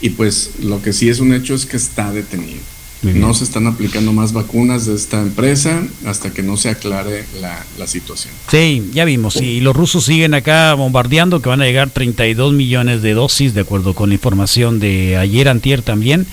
Y 0.00 0.11
pues 0.11 0.52
lo 0.61 0.81
que 0.81 0.93
sí 0.93 1.09
es 1.09 1.21
un 1.21 1.35
hecho 1.35 1.54
es 1.54 1.66
que 1.66 1.76
está 1.76 2.11
detenido. 2.12 2.74
No 3.12 3.34
se 3.34 3.44
están 3.44 3.66
aplicando 3.66 4.12
más 4.12 4.32
vacunas 4.32 4.87
de 4.87 4.94
esta 4.94 5.20
empresa 5.20 5.82
hasta 6.06 6.32
que 6.32 6.42
no 6.42 6.56
se 6.56 6.70
aclare 6.70 7.25
la, 7.40 7.64
la 7.78 7.87
situación. 7.87 8.32
Sí, 8.50 8.90
ya 8.94 9.04
vimos. 9.04 9.37
Y 9.37 9.61
los 9.61 9.76
rusos 9.76 10.04
siguen 10.06 10.32
acá 10.34 10.73
bombardeando 10.75 11.42
que 11.42 11.49
van 11.50 11.61
a 11.61 11.66
llegar 11.66 11.90
32 11.90 12.54
millones 12.54 13.02
de 13.02 13.12
dosis, 13.14 13.52
de 13.54 13.61
acuerdo 13.61 13.94
con 13.94 14.08
la 14.08 14.14
información 14.14 14.80
de 14.80 15.16
ayer, 15.18 15.49
antier 15.49 15.82
también, 15.82 16.26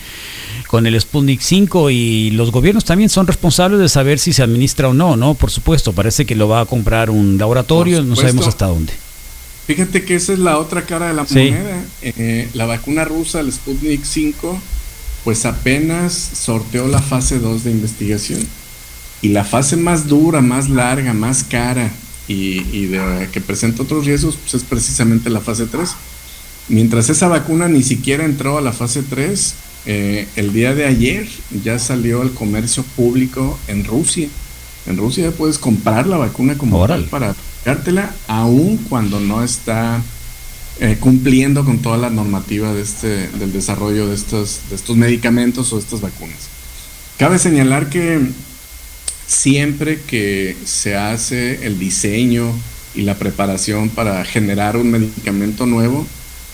con 0.67 0.87
el 0.87 0.99
Sputnik 0.99 1.41
5. 1.41 1.89
Y 1.89 2.31
los 2.31 2.51
gobiernos 2.51 2.85
también 2.85 3.09
son 3.09 3.27
responsables 3.27 3.79
de 3.81 3.89
saber 3.89 4.17
si 4.19 4.31
se 4.31 4.41
administra 4.43 4.87
o 4.87 4.93
no, 4.93 5.17
¿no? 5.17 5.33
Por 5.33 5.51
supuesto, 5.51 5.91
parece 5.93 6.25
que 6.25 6.35
lo 6.35 6.47
va 6.47 6.61
a 6.61 6.65
comprar 6.65 7.09
un 7.09 7.37
laboratorio, 7.37 8.01
no 8.03 8.15
sabemos 8.15 8.47
hasta 8.47 8.67
dónde. 8.67 8.93
Fíjate 9.67 10.03
que 10.03 10.15
esa 10.15 10.33
es 10.33 10.39
la 10.39 10.57
otra 10.57 10.83
cara 10.85 11.07
de 11.09 11.13
la 11.13 11.25
Sí. 11.25 11.35
moneda. 11.51 11.83
Eh, 12.01 12.49
la 12.53 12.65
vacuna 12.65 13.05
rusa, 13.05 13.39
el 13.41 13.51
Sputnik 13.51 14.03
5, 14.03 14.59
pues 15.23 15.45
apenas 15.45 16.13
sorteó 16.13 16.87
la 16.87 17.01
fase 17.01 17.39
2 17.39 17.63
de 17.63 17.71
investigación. 17.71 18.39
Y 19.21 19.29
la 19.29 19.43
fase 19.43 19.77
más 19.77 20.07
dura, 20.07 20.41
más 20.41 20.69
larga, 20.69 21.13
más 21.13 21.43
cara 21.43 21.91
y, 22.27 22.65
y 22.71 22.87
de, 22.87 23.29
que 23.31 23.39
presenta 23.39 23.83
otros 23.83 24.05
riesgos, 24.05 24.35
pues 24.35 24.55
es 24.55 24.63
precisamente 24.63 25.29
la 25.29 25.41
fase 25.41 25.67
3. 25.67 25.89
Mientras 26.69 27.09
esa 27.09 27.27
vacuna 27.27 27.67
ni 27.67 27.83
siquiera 27.83 28.25
entró 28.25 28.57
a 28.57 28.61
la 28.61 28.71
fase 28.71 29.03
3, 29.03 29.55
eh, 29.85 30.27
el 30.35 30.53
día 30.53 30.75
de 30.75 30.85
ayer 30.85 31.27
ya 31.63 31.79
salió 31.79 32.21
al 32.21 32.31
comercio 32.31 32.83
público 32.95 33.59
en 33.67 33.83
Rusia. 33.83 34.27
En 34.85 34.97
Rusia 34.97 35.29
ya 35.29 35.31
puedes 35.35 35.57
comprar 35.57 36.07
la 36.07 36.17
vacuna 36.17 36.57
como 36.57 36.79
Órale. 36.79 37.03
tal 37.03 37.09
para 37.09 37.29
aplicártela, 37.31 38.13
aun 38.27 38.77
cuando 38.89 39.19
no 39.19 39.43
está 39.43 40.01
eh, 40.81 40.97
cumpliendo 40.99 41.63
con 41.63 41.77
toda 41.77 41.95
la 41.97 42.09
normativa 42.09 42.73
de 42.73 42.81
este, 42.81 43.27
del 43.27 43.53
desarrollo 43.53 44.07
de 44.07 44.15
estos, 44.15 44.61
de 44.71 44.75
estos 44.75 44.97
medicamentos 44.97 45.71
o 45.71 45.77
estas 45.77 46.01
vacunas. 46.01 46.49
Cabe 47.19 47.37
señalar 47.37 47.87
que 47.87 48.19
siempre 49.27 50.01
que 50.01 50.57
se 50.65 50.95
hace 50.95 51.67
el 51.67 51.77
diseño 51.77 52.51
y 52.95 53.03
la 53.03 53.13
preparación 53.13 53.89
para 53.89 54.25
generar 54.25 54.75
un 54.75 54.89
medicamento 54.89 55.67
nuevo, 55.67 56.07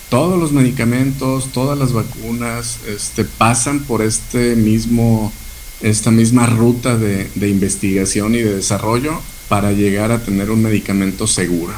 todos 0.10 0.38
los 0.38 0.52
medicamentos, 0.52 1.54
todas 1.54 1.80
las 1.80 1.94
vacunas, 1.94 2.80
este, 2.86 3.24
pasan 3.24 3.80
por 3.80 4.02
este 4.02 4.58
mismo, 4.58 5.32
esta 5.80 6.12
misma 6.12 6.48
ruta 6.48 6.98
de, 6.98 7.30
de 7.34 7.48
investigación 7.48 8.36
y 8.36 8.40
de 8.40 8.56
desarrollo 8.56 9.22
para 9.48 9.72
llegar 9.72 10.12
a 10.12 10.20
tener 10.20 10.52
un 10.52 10.64
medicamento 10.64 11.28
seguro. 11.28 11.74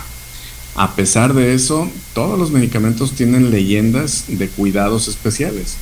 A 0.75 0.95
pesar 0.95 1.33
de 1.33 1.53
eso, 1.53 1.89
todos 2.13 2.39
los 2.39 2.51
medicamentos 2.51 3.13
tienen 3.13 3.51
leyendas 3.51 4.25
de 4.27 4.47
cuidados 4.47 5.07
especiales. 5.07 5.75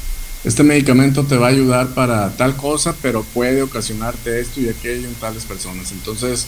Este 0.43 0.63
medicamento 0.63 1.23
te 1.23 1.37
va 1.37 1.47
a 1.47 1.51
ayudar 1.51 1.89
para 1.93 2.35
tal 2.37 2.55
cosa, 2.55 2.95
pero 3.01 3.23
puede 3.33 3.61
ocasionarte 3.61 4.39
esto 4.39 4.61
y 4.61 4.69
aquello 4.69 5.07
en 5.07 5.13
tales 5.15 5.43
personas. 5.43 5.91
Entonces, 5.91 6.45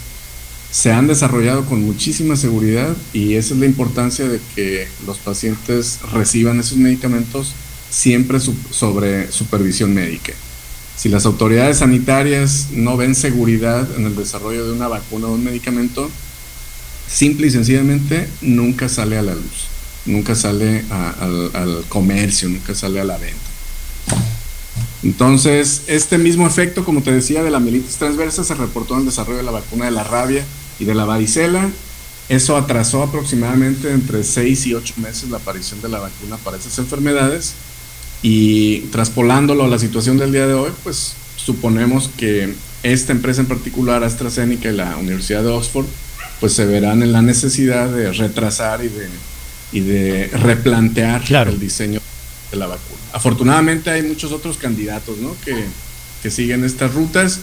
se 0.72 0.92
han 0.92 1.08
desarrollado 1.08 1.66
con 1.66 1.84
muchísima 1.84 2.36
seguridad 2.36 2.96
y 3.14 3.34
esa 3.34 3.54
es 3.54 3.60
la 3.60 3.66
importancia 3.66 4.28
de 4.28 4.40
que 4.56 4.88
los 5.06 5.18
pacientes 5.18 6.00
reciban 6.14 6.60
esos 6.60 6.78
medicamentos 6.78 7.54
siempre 7.90 8.40
sobre 8.40 9.32
supervisión 9.32 9.94
médica. 9.94 10.34
Si 10.96 11.10
las 11.10 11.26
autoridades 11.26 11.78
sanitarias 11.78 12.68
no 12.72 12.98
ven 12.98 13.16
seguridad 13.16 13.88
en 13.98 14.06
el 14.06 14.16
desarrollo 14.16 14.66
de 14.66 14.74
una 14.74 14.88
vacuna 14.88 15.28
o 15.28 15.34
un 15.34 15.44
medicamento, 15.44 16.10
simple 17.10 17.48
y 17.48 17.52
sencillamente 17.52 18.30
nunca 18.42 18.88
sale 18.88 19.18
a 19.18 19.22
la 19.22 19.34
luz, 19.34 19.68
nunca 20.06 20.36
sale 20.36 20.86
al, 20.90 21.84
comercio, 21.90 22.50
nunca 22.50 22.76
sale 22.76 23.02
a 23.02 23.04
la 23.04 23.18
venta. 23.18 23.38
Entonces, 25.02 25.84
este 25.88 26.18
mismo 26.18 26.46
efecto, 26.46 26.84
como 26.84 27.02
te 27.02 27.12
decía, 27.12 27.42
de 27.42 27.52
la 27.52 27.60
mielitis 27.60 27.96
transversa 27.96 28.44
se 28.44 28.54
reportó 28.54 28.96
en 28.96 29.02
el 29.02 29.06
desarrollo 29.08 29.38
de 29.38 29.44
la 29.44 29.52
vacuna 29.52 29.86
de 29.86 29.92
la 29.92 30.04
rabia 30.04 30.44
y 30.78 30.86
de 30.86 30.94
la 30.94 31.06
varicela. 31.06 31.70
Eso 32.28 32.58
atrasó 32.58 33.02
aproximadamente 33.02 33.92
entre 33.92 34.24
6 34.24 34.68
y 34.68 34.74
8 34.76 34.96
meses 34.98 35.30
la 35.30 35.38
aparición 35.38 35.82
de 35.82 35.90
la 35.90 36.00
vacuna 36.00 36.38
para 36.38 36.58
esas 36.58 36.78
enfermedades. 36.78 37.54
Y 38.22 38.82
traspolándolo 38.92 39.64
a 39.64 39.68
la 39.70 39.80
situación 39.80 40.18
del 40.18 40.34
día 40.34 40.46
de 40.46 40.54
hoy, 40.54 40.72
pues 40.84 41.14
suponemos 41.38 42.10
que 42.18 42.54
esta 42.84 43.14
empresa 43.14 43.42
en 43.42 43.48
particular, 43.48 44.04
AstraZeneca 44.04 44.70
y 44.70 44.76
la 44.76 44.98
Universidad 44.98 45.44
de 45.44 45.50
Oxford, 45.50 45.86
pues 46.40 46.54
se 46.54 46.66
verán 46.66 47.04
en 47.04 47.12
la 47.12 47.22
necesidad 47.22 47.90
de 47.90 48.12
retrasar 48.14 48.84
y 48.84 48.88
de, 48.88 49.08
y 49.72 49.80
de 49.82 50.28
replantear 50.34 51.24
Claro. 51.24 51.52
el 51.52 51.60
diseño 51.60 52.00
de 52.52 52.58
la 52.58 52.68
vacuna. 52.68 53.00
Afortunadamente 53.14 53.90
hay 53.90 54.04
muchos 54.04 54.32
otros 54.32 54.58
candidatos 54.58 55.18
¿no? 55.18 55.36
que, 55.44 55.56
que 56.24 56.32
siguen 56.32 56.64
estas 56.64 56.94
rutas. 56.94 57.40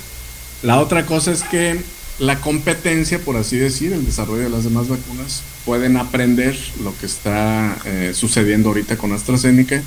La 0.62 0.78
otra 0.80 1.04
cosa 1.06 1.32
es 1.32 1.42
que 1.42 1.80
la 2.18 2.40
competencia, 2.40 3.18
por 3.18 3.36
así 3.36 3.58
decir, 3.58 3.92
el 3.92 4.06
desarrollo 4.06 4.44
de 4.44 4.50
las 4.50 4.64
demás 4.64 4.88
vacunas, 4.88 5.42
pueden 5.66 5.96
aprender 5.98 6.56
lo 6.82 6.96
que 6.98 7.06
está 7.06 7.76
eh, 7.84 8.12
sucediendo 8.14 8.68
ahorita 8.70 8.96
con 8.96 9.12
AstraZeneca 9.12 9.82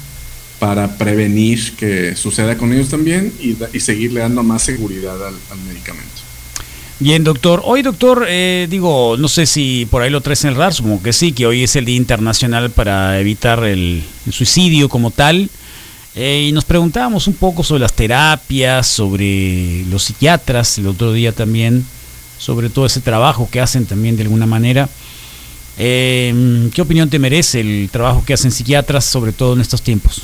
para 0.60 0.98
prevenir 0.98 1.76
que 1.78 2.16
suceda 2.16 2.58
con 2.58 2.72
ellos 2.74 2.90
también 2.90 3.34
y, 3.40 3.58
y 3.74 3.80
seguirle 3.80 4.20
dando 4.20 4.44
más 4.44 4.62
seguridad 4.62 5.16
al, 5.26 5.34
al 5.52 5.60
medicamento. 5.68 6.22
Bien, 7.02 7.24
doctor. 7.24 7.62
Hoy, 7.64 7.82
doctor, 7.82 8.26
eh, 8.28 8.68
digo, 8.70 9.16
no 9.18 9.30
sé 9.30 9.46
si 9.46 9.88
por 9.90 10.02
ahí 10.02 10.10
lo 10.10 10.20
traes 10.20 10.44
en 10.44 10.52
el 10.52 10.76
como 10.82 11.02
que 11.02 11.14
sí, 11.14 11.32
que 11.32 11.46
hoy 11.46 11.64
es 11.64 11.78
el 11.78 11.86
Día 11.86 11.96
Internacional 11.96 12.72
para 12.72 13.18
evitar 13.22 13.64
el, 13.64 14.04
el 14.26 14.34
suicidio 14.34 14.90
como 14.90 15.10
tal. 15.10 15.50
Eh, 16.16 16.48
y 16.50 16.52
nos 16.52 16.66
preguntábamos 16.66 17.28
un 17.28 17.36
poco 17.36 17.64
sobre 17.64 17.80
las 17.80 17.94
terapias, 17.94 18.86
sobre 18.86 19.86
los 19.86 20.04
psiquiatras, 20.04 20.78
el 20.78 20.88
otro 20.88 21.14
día 21.14 21.32
también, 21.32 21.86
sobre 22.38 22.70
todo 22.70 22.86
ese 22.86 23.00
trabajo 23.00 23.48
que 23.50 23.62
hacen 23.62 23.86
también 23.86 24.18
de 24.18 24.24
alguna 24.24 24.46
manera. 24.46 24.90
Eh, 25.78 26.70
¿Qué 26.74 26.82
opinión 26.82 27.10
te 27.10 27.18
merece 27.18 27.62
el 27.62 27.90
trabajo 27.90 28.26
que 28.26 28.34
hacen 28.34 28.52
psiquiatras, 28.52 29.06
sobre 29.06 29.32
todo 29.32 29.54
en 29.54 29.62
estos 29.62 29.82
tiempos? 29.82 30.24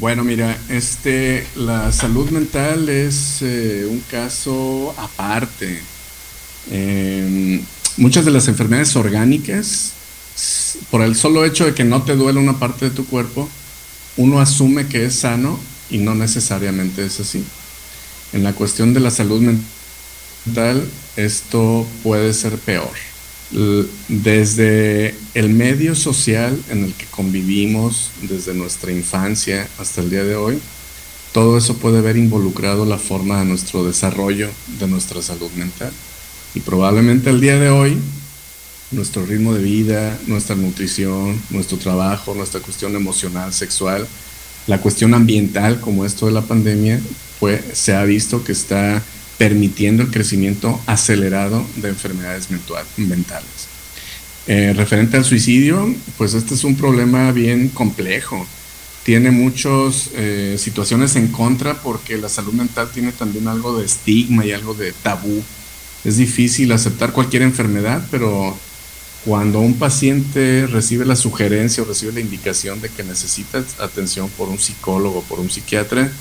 Bueno, 0.00 0.24
mira, 0.24 0.58
este, 0.70 1.46
la 1.54 1.92
salud 1.92 2.28
mental 2.30 2.88
es 2.88 3.42
eh, 3.42 3.86
un 3.88 4.00
caso 4.00 4.92
aparte. 4.98 5.80
Eh, 6.72 7.62
muchas 7.96 8.24
de 8.24 8.32
las 8.32 8.48
enfermedades 8.48 8.96
orgánicas, 8.96 9.92
por 10.90 11.00
el 11.00 11.14
solo 11.14 11.44
hecho 11.44 11.64
de 11.64 11.74
que 11.74 11.84
no 11.84 12.02
te 12.02 12.16
duele 12.16 12.40
una 12.40 12.58
parte 12.58 12.86
de 12.86 12.90
tu 12.90 13.06
cuerpo, 13.06 13.48
uno 14.16 14.40
asume 14.40 14.88
que 14.88 15.04
es 15.04 15.14
sano 15.14 15.60
y 15.88 15.98
no 15.98 16.16
necesariamente 16.16 17.06
es 17.06 17.20
así. 17.20 17.44
En 18.32 18.42
la 18.42 18.52
cuestión 18.52 18.94
de 18.94 19.00
la 19.00 19.12
salud 19.12 19.42
mental, 20.44 20.88
esto 21.14 21.86
puede 22.02 22.34
ser 22.34 22.58
peor. 22.58 23.13
Desde 24.08 25.14
el 25.34 25.50
medio 25.50 25.94
social 25.94 26.58
en 26.70 26.84
el 26.84 26.94
que 26.94 27.06
convivimos, 27.06 28.10
desde 28.22 28.54
nuestra 28.54 28.90
infancia 28.90 29.68
hasta 29.78 30.00
el 30.00 30.10
día 30.10 30.24
de 30.24 30.34
hoy, 30.34 30.60
todo 31.32 31.58
eso 31.58 31.76
puede 31.76 32.00
ver 32.00 32.16
involucrado 32.16 32.84
la 32.84 32.98
forma 32.98 33.40
de 33.40 33.44
nuestro 33.44 33.84
desarrollo 33.84 34.48
de 34.78 34.86
nuestra 34.86 35.20
salud 35.20 35.50
mental. 35.56 35.92
Y 36.54 36.60
probablemente 36.60 37.30
el 37.30 37.40
día 37.40 37.58
de 37.58 37.70
hoy, 37.70 37.98
nuestro 38.92 39.26
ritmo 39.26 39.52
de 39.52 39.62
vida, 39.62 40.16
nuestra 40.28 40.54
nutrición, 40.54 41.40
nuestro 41.50 41.76
trabajo, 41.78 42.34
nuestra 42.34 42.60
cuestión 42.60 42.94
emocional, 42.94 43.52
sexual, 43.52 44.06
la 44.66 44.80
cuestión 44.80 45.12
ambiental 45.12 45.80
como 45.80 46.04
esto 46.04 46.26
de 46.26 46.32
la 46.32 46.42
pandemia, 46.42 47.00
pues 47.40 47.60
se 47.72 47.94
ha 47.94 48.04
visto 48.04 48.44
que 48.44 48.52
está 48.52 49.02
permitiendo 49.38 50.02
el 50.02 50.10
crecimiento 50.10 50.80
acelerado 50.86 51.66
de 51.76 51.88
enfermedades 51.88 52.48
mentales. 52.96 53.68
Eh, 54.46 54.72
referente 54.76 55.16
al 55.16 55.24
suicidio, 55.24 55.94
pues 56.18 56.34
este 56.34 56.54
es 56.54 56.64
un 56.64 56.76
problema 56.76 57.32
bien 57.32 57.68
complejo. 57.68 58.46
Tiene 59.04 59.30
muchas 59.30 60.10
situaciones 60.56 61.14
en 61.16 61.28
contra 61.28 61.74
porque 61.82 62.16
la 62.16 62.30
salud 62.30 62.54
mental 62.54 62.88
tiene 62.90 63.12
también 63.12 63.48
algo 63.48 63.78
de 63.78 63.84
estigma 63.84 64.46
y 64.46 64.52
algo 64.52 64.72
de 64.72 64.92
tabú. 64.92 65.42
Es 66.04 66.16
difícil 66.16 66.72
aceptar 66.72 67.12
cualquier 67.12 67.42
enfermedad, 67.42 68.06
pero 68.10 68.56
cuando 69.24 69.60
un 69.60 69.74
paciente 69.74 70.66
recibe 70.66 71.06
la 71.06 71.16
sugerencia 71.16 71.82
o 71.82 71.86
recibe 71.86 72.12
la 72.12 72.20
indicación 72.20 72.82
de 72.82 72.90
que 72.90 73.02
necesita 73.02 73.64
atención 73.78 74.28
por 74.36 74.50
un 74.50 74.58
psicólogo, 74.58 75.22
por 75.22 75.40
un 75.40 75.50
psiquiatra, 75.50 76.12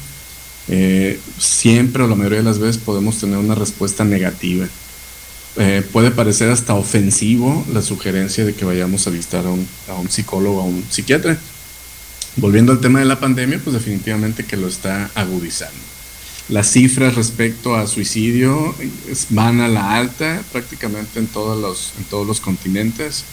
eh, 0.70 1.20
siempre 1.40 2.04
o 2.04 2.08
la 2.08 2.16
mayoría 2.16 2.40
de 2.40 2.46
las 2.46 2.60
veces 2.60 2.78
podemos 2.78 3.20
tener 3.20 3.38
una 3.38 3.56
respuesta 3.56 4.04
negativa. 4.04 4.68
Eh, 5.58 5.84
puede 5.92 6.10
parecer 6.12 6.50
hasta 6.50 6.74
ofensivo 6.74 7.66
la 7.72 7.82
sugerencia 7.82 8.44
de 8.44 8.54
que 8.56 8.66
vayamos 8.66 9.06
a 9.06 9.12
visitar 9.12 9.46
a 9.46 9.50
un, 9.52 9.68
a 9.88 9.94
un 9.94 10.10
psicólogo, 10.10 10.62
a 10.62 10.66
un 10.66 10.84
psiquiatra. 10.90 11.38
Volviendo 12.38 12.72
al 12.72 12.80
tema 12.80 13.00
de 13.00 13.06
la 13.06 13.20
pandemia, 13.20 13.60
pues 13.64 13.76
definitivamente 13.76 14.44
que 14.46 14.58
lo 14.58 14.68
está 14.68 15.12
agudizando. 15.14 15.78
Las 16.50 16.72
cifras 16.72 17.16
respecto 17.16 17.76
a 17.76 17.86
suicidio 17.88 18.76
es- 19.08 19.28
van 19.30 19.62
a 19.62 19.68
la 19.68 19.96
alta 19.96 20.42
prácticamente 20.52 21.20
en 21.20 21.28
todos 21.28 21.62
los, 21.62 21.92
en 22.00 22.06
todos 22.06 22.26
los 22.26 22.40
continentes. 22.42 23.24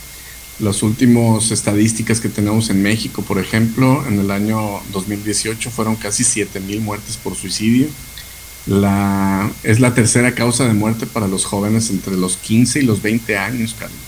Las 0.60 0.82
últimas 0.82 1.50
estadísticas 1.50 2.20
que 2.20 2.28
tenemos 2.28 2.68
en 2.70 2.82
México, 2.82 3.22
por 3.22 3.38
ejemplo, 3.38 4.04
en 4.06 4.18
el 4.20 4.30
año 4.30 4.80
2018 4.92 5.70
fueron 5.70 5.96
casi 5.96 6.22
7 6.22 6.60
mil 6.60 6.80
muertes 6.80 7.16
por 7.16 7.34
suicidio. 7.34 7.86
La, 8.66 9.50
es 9.62 9.80
la 9.80 9.94
tercera 9.94 10.34
causa 10.34 10.66
de 10.66 10.74
muerte 10.74 11.06
para 11.06 11.26
los 11.28 11.46
jóvenes 11.46 11.88
entre 11.90 12.14
los 12.16 12.36
15 12.36 12.80
y 12.80 12.82
los 12.82 13.00
20 13.00 13.38
años, 13.38 13.74
Carlos. 13.78 13.98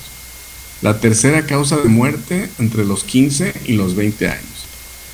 La 0.83 1.01
tercera 1.01 1.47
causa 1.47 1.77
de 1.79 1.89
muerte 1.89 2.51
entre 2.59 2.85
los 2.85 3.05
15 3.05 3.55
y 3.67 3.73
los 3.73 3.97
20 3.97 4.29
años. 4.29 4.43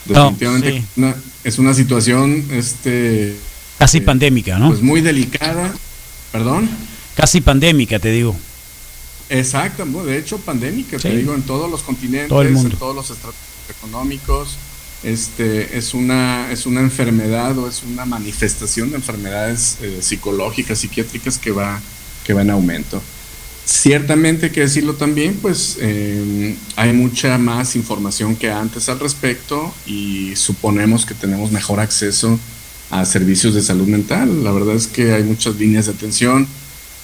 No, 0.07 0.14
Definitivamente 0.30 0.73
sí. 0.80 0.85
una- 0.97 1.14
es 1.45 1.59
una 1.59 1.75
situación 1.75 2.45
este, 2.50 3.37
Casi 3.78 3.99
Eh, 3.99 4.02
pandémica, 4.02 4.59
¿no? 4.59 4.68
pues 4.71 4.83
muy 4.83 5.00
delicada. 5.02 5.73
¿Perdón? 6.33 6.68
Casi 7.14 7.40
pandémica, 7.40 7.99
te 8.00 8.11
digo. 8.11 8.37
Exacto, 9.30 9.85
de 10.04 10.18
hecho 10.18 10.38
pandémica, 10.38 10.99
te 10.99 11.16
digo, 11.16 11.35
en 11.35 11.42
todos 11.42 11.70
los 11.70 11.82
continentes, 11.82 12.28
Todo 12.28 12.42
en 12.42 12.70
todos 12.70 12.94
los 12.94 13.11
estratos 13.11 13.38
económicos, 13.68 14.56
este, 15.02 15.76
es 15.76 15.94
una, 15.94 16.50
es 16.50 16.66
una 16.66 16.80
enfermedad 16.80 17.56
o 17.58 17.68
es 17.68 17.82
una 17.82 18.04
manifestación 18.04 18.90
de 18.90 18.97
enfermedades 18.97 19.76
eh, 19.82 19.99
psicológicas, 20.00 20.78
psiquiátricas 20.78 21.38
que 21.38 21.52
va, 21.52 21.80
que 22.25 22.32
va 22.32 22.42
en 22.42 22.50
aumento. 22.50 23.00
Ciertamente 23.64 24.47
hay 24.47 24.52
que 24.52 24.62
decirlo 24.62 24.94
también, 24.94 25.38
pues 25.42 25.76
eh, 25.80 26.56
hay 26.76 26.92
mucha 26.94 27.37
más 27.37 27.76
información 27.76 28.35
que 28.35 28.50
antes 28.50 28.88
al 28.88 28.99
respecto 28.99 29.75
y 29.86 30.34
suponemos 30.36 31.04
que 31.04 31.12
tenemos 31.12 31.52
mejor 31.52 31.78
acceso 31.78 32.38
a 32.91 33.04
servicios 33.04 33.54
de 33.54 33.60
salud 33.60 33.86
mental. 33.86 34.43
La 34.43 34.52
verdad 34.52 34.75
es 34.75 34.86
que 34.86 35.12
hay 35.12 35.23
muchas 35.23 35.56
líneas 35.56 35.84
de 35.84 35.93
atención. 35.93 36.49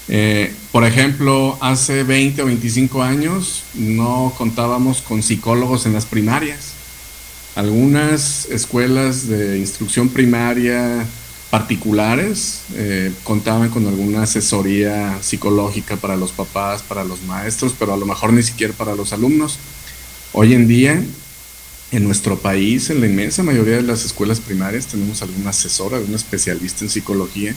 Eh, 0.09 0.53
por 0.71 0.85
ejemplo, 0.85 1.57
hace 1.61 2.03
20 2.03 2.43
o 2.43 2.47
25 2.47 3.03
años 3.03 3.63
no 3.75 4.35
contábamos 4.37 5.01
con 5.01 5.23
psicólogos 5.23 5.87
en 5.87 5.95
las 5.95 6.05
primarias. 6.05 6.73
Algunas 7.55 8.47
escuelas 8.47 9.29
de 9.29 9.59
instrucción 9.59 10.09
primaria 10.09 11.07
particulares 11.51 12.63
eh, 12.75 13.13
contaban 13.23 13.71
con 13.71 13.87
alguna 13.87 14.25
asesoría 14.25 15.23
psicológica 15.23 15.97
para 15.97 16.17
los 16.17 16.33
papás, 16.33 16.83
para 16.83 17.05
los 17.05 17.23
maestros, 17.23 17.75
pero 17.79 17.95
a 17.95 17.97
lo 17.97 18.07
mejor 18.07 18.33
ni 18.33 18.43
siquiera 18.43 18.75
para 18.75 18.97
los 18.97 19.13
alumnos. 19.13 19.59
Hoy 20.33 20.53
en 20.53 20.67
día, 20.67 21.01
en 21.93 22.05
nuestro 22.05 22.39
país, 22.41 22.91
en 22.91 23.01
la 23.01 23.07
inmensa 23.07 23.45
mayoría 23.45 23.77
de 23.77 23.83
las 23.83 24.05
escuelas 24.05 24.41
primarias, 24.41 24.89
tenemos 24.89 25.23
algún 25.23 25.47
asesor, 25.47 25.95
algún 25.95 26.17
especialista 26.17 26.85
en 26.85 26.91
psicología 26.91 27.55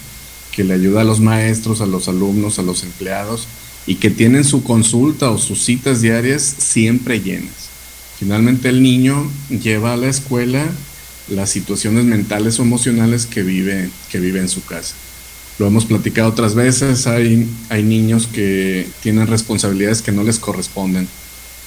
que 0.57 0.63
le 0.63 0.73
ayuda 0.73 1.01
a 1.01 1.03
los 1.03 1.19
maestros, 1.19 1.81
a 1.81 1.85
los 1.85 2.07
alumnos, 2.07 2.57
a 2.57 2.63
los 2.63 2.81
empleados 2.81 3.47
y 3.85 3.95
que 3.97 4.09
tienen 4.09 4.43
su 4.43 4.63
consulta 4.63 5.29
o 5.29 5.37
sus 5.37 5.63
citas 5.63 6.01
diarias 6.01 6.41
siempre 6.57 7.21
llenas. 7.21 7.69
Finalmente 8.17 8.69
el 8.69 8.81
niño 8.81 9.29
lleva 9.51 9.93
a 9.93 9.97
la 9.97 10.07
escuela 10.07 10.65
las 11.29 11.51
situaciones 11.51 12.05
mentales 12.05 12.57
o 12.57 12.63
emocionales 12.63 13.27
que 13.27 13.43
vive, 13.43 13.91
que 14.09 14.19
vive 14.19 14.39
en 14.39 14.49
su 14.49 14.65
casa. 14.65 14.95
Lo 15.59 15.67
hemos 15.67 15.85
platicado 15.85 16.29
otras 16.29 16.55
veces, 16.55 17.05
hay, 17.05 17.47
hay 17.69 17.83
niños 17.83 18.25
que 18.25 18.87
tienen 19.03 19.27
responsabilidades 19.27 20.01
que 20.01 20.11
no 20.11 20.23
les 20.23 20.39
corresponden. 20.39 21.07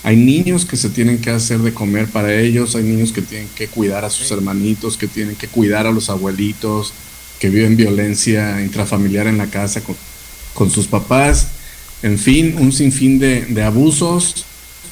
Hay 0.03 0.17
niños 0.17 0.65
que 0.65 0.77
se 0.77 0.91
tienen 0.91 1.21
que 1.21 1.31
hacer 1.31 1.61
de 1.61 1.73
comer 1.73 2.09
para 2.09 2.35
ellos, 2.35 2.75
hay 2.75 2.83
niños 2.83 3.13
que 3.13 3.23
tienen 3.23 3.49
que 3.55 3.69
cuidar 3.69 4.05
a 4.05 4.11
sus 4.11 4.33
hermanitos, 4.33 4.97
que 4.97 5.07
tienen 5.07 5.37
que 5.37 5.47
cuidar 5.47 5.87
a 5.87 5.93
los 5.93 6.11
abuelitos, 6.11 6.93
que 7.41 7.51
viven 7.51 7.77
violencia 7.77 8.63
intrafamiliar 8.63 9.27
en 9.27 9.39
la 9.39 9.47
casa 9.47 9.81
con, 9.81 9.97
con 10.55 10.71
sus 10.71 10.87
papás, 10.87 11.49
en 12.03 12.19
fin, 12.19 12.55
un 12.59 12.73
sinfín 12.73 13.19
de, 13.19 13.47
de 13.47 13.63
abusos 13.65 14.45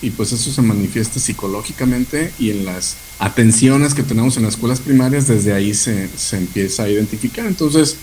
y 0.03 0.11
pues 0.11 0.33
eso 0.33 0.51
se 0.51 0.63
manifiesta 0.63 1.21
psicológicamente 1.21 2.33
y 2.39 2.51
en 2.51 2.65
las 2.65 2.97
atenciones 3.19 3.95
que 3.95 4.03
tenemos 4.03 4.37
en 4.37 4.45
las 4.45 4.55
escuelas 4.55 4.81
primarias, 4.81 5.29
desde 5.29 5.53
ahí 5.53 5.75
se, 5.75 6.09
se 6.17 6.37
empieza 6.37 6.85
a 6.85 6.89
identificar. 6.89 7.47
Entonces, 7.47 7.97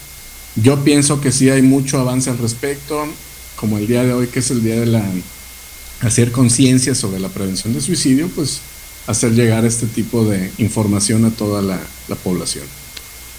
yo 0.56 0.84
pienso 0.84 1.22
que 1.22 1.32
sí 1.32 1.50
hay 1.50 1.62
mucho 1.62 2.00
avance 2.00 2.30
al 2.30 2.38
respecto, 2.38 3.06
como 3.56 3.78
el 3.78 3.88
día 3.88 4.04
de 4.04 4.14
hoy, 4.14 4.28
que 4.28 4.40
es 4.40 4.52
el 4.52 4.64
día 4.64 4.80
de 4.80 4.86
la 4.86 5.04
hacer 6.02 6.32
conciencia 6.32 6.94
sobre 6.94 7.20
la 7.20 7.30
prevención 7.30 7.74
de 7.74 7.82
suicidio, 7.82 8.30
pues 8.36 8.60
hacer 9.08 9.34
llegar 9.34 9.66
este 9.66 9.88
tipo 9.88 10.26
de 10.26 10.52
información 10.58 11.26
a 11.26 11.32
toda 11.32 11.62
la, 11.62 11.80
la 12.08 12.16
población. 12.16 12.66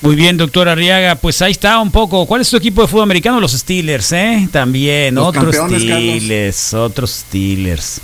Muy 0.03 0.15
bien, 0.15 0.37
doctor 0.37 0.69
Arriaga, 0.69 1.15
pues 1.17 1.41
ahí 1.43 1.53
está 1.53 1.81
un 1.81 1.91
poco. 1.91 2.27
¿Cuál 2.27 2.43
es 2.43 2.51
tu 2.51 2.57
equipo 2.57 2.83
de 2.83 2.89
fútbol 2.89 3.05
americano? 3.05 3.41
Los 3.41 3.53
Steelers, 3.53 4.13
¿eh? 4.13 4.49
También, 4.53 5.15
Los 5.15 5.29
otros 5.29 5.57
Carlos. 5.57 5.81
Steelers, 5.83 6.75
otros 6.75 7.11
Steelers. 7.11 8.01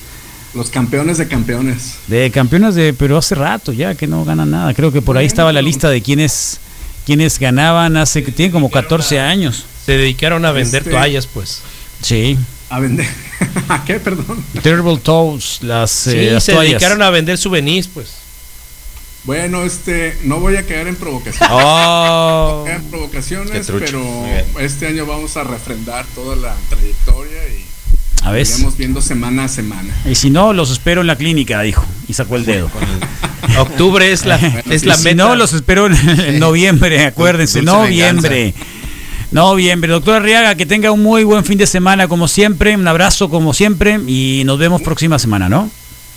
Los 0.54 0.68
campeones 0.70 1.18
de 1.18 1.28
campeones. 1.28 1.94
De 2.08 2.30
campeones 2.30 2.74
de, 2.74 2.92
pero 2.94 3.16
hace 3.18 3.34
rato 3.34 3.72
ya 3.72 3.94
que 3.94 4.06
no 4.06 4.24
ganan 4.24 4.50
nada. 4.50 4.74
Creo 4.74 4.90
que 4.92 5.00
por 5.02 5.16
ahí 5.16 5.26
estaba 5.26 5.52
la 5.52 5.62
lista 5.62 5.88
de 5.90 6.02
quienes, 6.02 6.58
quienes 7.06 7.38
ganaban 7.38 7.96
hace, 7.96 8.22
que 8.24 8.32
tienen 8.32 8.52
como 8.52 8.70
14 8.70 9.20
años. 9.20 9.64
Se 9.86 9.92
dedicaron 9.92 10.44
a 10.44 10.52
vender 10.52 10.80
Este- 10.82 10.90
toallas, 10.90 11.26
pues. 11.26 11.60
Sí. 12.02 12.36
A 12.70 12.80
vender. 12.80 13.06
¿A 13.68 13.84
qué? 13.84 13.94
Perdón. 14.00 14.42
Terrible 14.62 14.96
Toes, 14.98 15.58
las, 15.62 15.90
Sí, 15.90 16.10
eh, 16.16 16.30
las 16.32 16.44
se 16.44 16.52
toallas. 16.52 16.72
dedicaron 16.72 17.02
a 17.02 17.10
vender 17.10 17.36
souvenirs, 17.38 17.88
pues. 17.92 18.08
Bueno, 19.24 19.62
este, 19.62 20.16
no 20.24 20.40
voy 20.40 20.56
a 20.56 20.66
caer 20.66 20.88
en 20.88 20.96
provocación. 20.96 21.48
Oh. 21.52 22.64
En 22.68 22.82
provocaciones, 22.84 23.70
pero 23.70 24.02
este 24.60 24.86
año 24.88 25.06
vamos 25.06 25.36
a 25.36 25.44
refrendar 25.44 26.04
toda 26.14 26.34
la 26.36 26.54
trayectoria 26.68 27.38
y 27.48 27.64
A 28.26 28.32
ver. 28.32 28.46
iremos 28.46 28.76
viendo 28.76 29.00
semana 29.00 29.44
a 29.44 29.48
semana. 29.48 29.94
Y 30.08 30.14
si 30.16 30.30
no, 30.30 30.52
los 30.52 30.70
espero 30.70 31.02
en 31.02 31.06
la 31.06 31.16
clínica, 31.16 31.60
dijo. 31.62 31.84
Y 32.08 32.14
sacó 32.14 32.36
el 32.36 32.44
dedo. 32.44 32.68
Octubre 33.58 34.10
es 34.10 34.24
la, 34.24 34.36
es 34.70 34.84
la 34.84 34.96
si 34.96 35.04
meta. 35.04 35.24
no, 35.24 35.36
los 35.36 35.52
espero 35.52 35.86
en, 35.86 35.94
en 36.20 36.38
noviembre, 36.40 37.04
acuérdense, 37.06 37.60
Dulce 37.60 37.72
noviembre. 37.72 38.54
Noviembre. 39.30 39.90
Doctor 39.92 40.16
Arriaga, 40.16 40.54
que 40.56 40.66
tenga 40.66 40.90
un 40.90 41.02
muy 41.02 41.24
buen 41.24 41.44
fin 41.44 41.58
de 41.58 41.66
semana 41.66 42.06
como 42.08 42.28
siempre. 42.28 42.74
Un 42.76 42.86
abrazo 42.88 43.30
como 43.30 43.54
siempre 43.54 43.98
y 44.06 44.42
nos 44.44 44.58
vemos 44.58 44.82
próxima 44.82 45.18
semana, 45.18 45.48
¿no? 45.48 45.70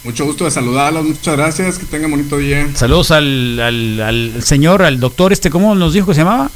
Mucho 0.05 0.23
gusto 0.25 0.45
de 0.45 0.51
saludarlos, 0.51 1.03
muchas 1.03 1.35
gracias, 1.35 1.79
que 1.79 1.85
tengan 1.85 2.11
bonito 2.11 2.37
día. 2.37 2.69
Saludos 2.75 3.09
al, 3.09 3.59
al, 3.59 3.99
al 4.01 4.43
señor, 4.43 4.83
al 4.83 4.99
doctor 4.99 5.33
este, 5.33 5.49
¿cómo 5.49 5.73
nos 5.73 5.93
dijo 5.93 6.05
que 6.07 6.13
se 6.13 6.21
llamaba? 6.21 6.51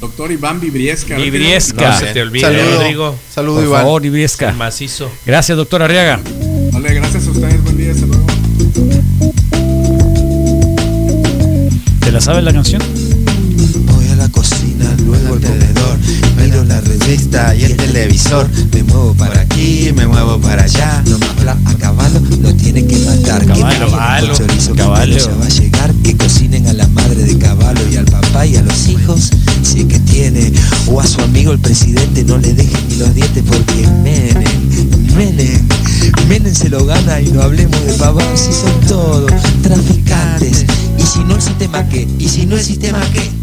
Doctor 0.00 0.32
Iván 0.32 0.58
Vibriesca. 0.58 1.16
Vibriesca. 1.16 1.90
No 1.90 1.98
se 1.98 2.06
te 2.06 2.22
olvide, 2.22 2.46
Saludo. 2.46 2.76
Rodrigo. 2.80 3.14
Saludo, 3.30 3.56
Por 3.56 3.64
Iván. 3.64 3.82
favor, 3.82 4.06
Ibriesca. 4.06 4.48
El 4.50 4.56
macizo. 4.56 5.10
Gracias, 5.26 5.58
doctor 5.58 5.82
Arriaga. 5.82 6.20
Vale, 6.72 6.94
gracias 6.94 7.26
a 7.26 7.30
ustedes, 7.30 7.62
buen 7.62 7.76
día, 7.76 7.92
hasta 7.92 8.06
luego. 8.06 8.26
¿Te 12.00 12.10
la 12.12 12.20
sabes 12.22 12.42
la 12.42 12.52
canción? 12.54 12.80
observo 14.34 15.34
alrededor, 15.34 15.98
la 16.64 16.80
revista 16.80 17.54
y 17.54 17.64
el 17.64 17.76
televisor, 17.76 18.48
me 18.72 18.82
muevo 18.82 19.14
para 19.14 19.40
aquí, 19.40 19.90
me 19.94 20.06
muevo 20.06 20.38
para 20.40 20.64
allá, 20.64 21.02
no 21.06 21.18
bla 21.40 21.56
a 21.64 21.74
caballo, 21.74 22.20
lo 22.40 22.54
tiene 22.54 22.86
que 22.86 22.96
matar, 22.98 23.40
que 23.40 23.46
Caballo, 23.46 23.86
me 23.86 23.90
caballo, 23.90 24.34
chorizo, 24.34 24.72
que 24.72 24.78
caballo. 24.78 25.18
ya 25.18 25.34
va 25.34 25.46
a 25.46 25.48
llegar, 25.48 25.94
que 26.02 26.16
cocinen 26.16 26.66
a 26.66 26.72
la 26.72 26.86
madre 26.88 27.22
de 27.24 27.38
caballo 27.38 27.80
y 27.90 27.96
al 27.96 28.06
papá 28.06 28.46
y 28.46 28.56
a 28.56 28.62
los 28.62 28.88
hijos, 28.88 29.30
si 29.62 29.80
es 29.80 29.86
que 29.86 29.98
tiene, 30.00 30.52
o 30.86 31.00
a 31.00 31.06
su 31.06 31.20
amigo 31.20 31.52
el 31.52 31.58
presidente, 31.58 32.24
no 32.24 32.38
le 32.38 32.54
dejen 32.54 32.88
ni 32.88 32.96
los 32.96 33.14
dientes 33.14 33.44
porque 33.46 33.86
Menem, 34.02 34.44
Menem, 35.16 35.68
Menem 36.28 36.54
se 36.54 36.68
lo 36.68 36.84
gana 36.84 37.20
y 37.20 37.30
no 37.30 37.42
hablemos 37.42 37.84
de 37.84 37.92
pavados, 37.94 38.40
si 38.40 38.52
son 38.52 38.80
todos 38.86 39.30
traficantes, 39.62 40.64
y 40.98 41.02
si 41.02 41.20
no 41.20 41.36
el 41.36 41.42
sistema 41.42 41.88
qué, 41.88 42.08
y 42.18 42.28
si 42.28 42.46
no 42.46 42.56
el 42.56 42.64
sistema 42.64 43.00
qué, 43.12 43.37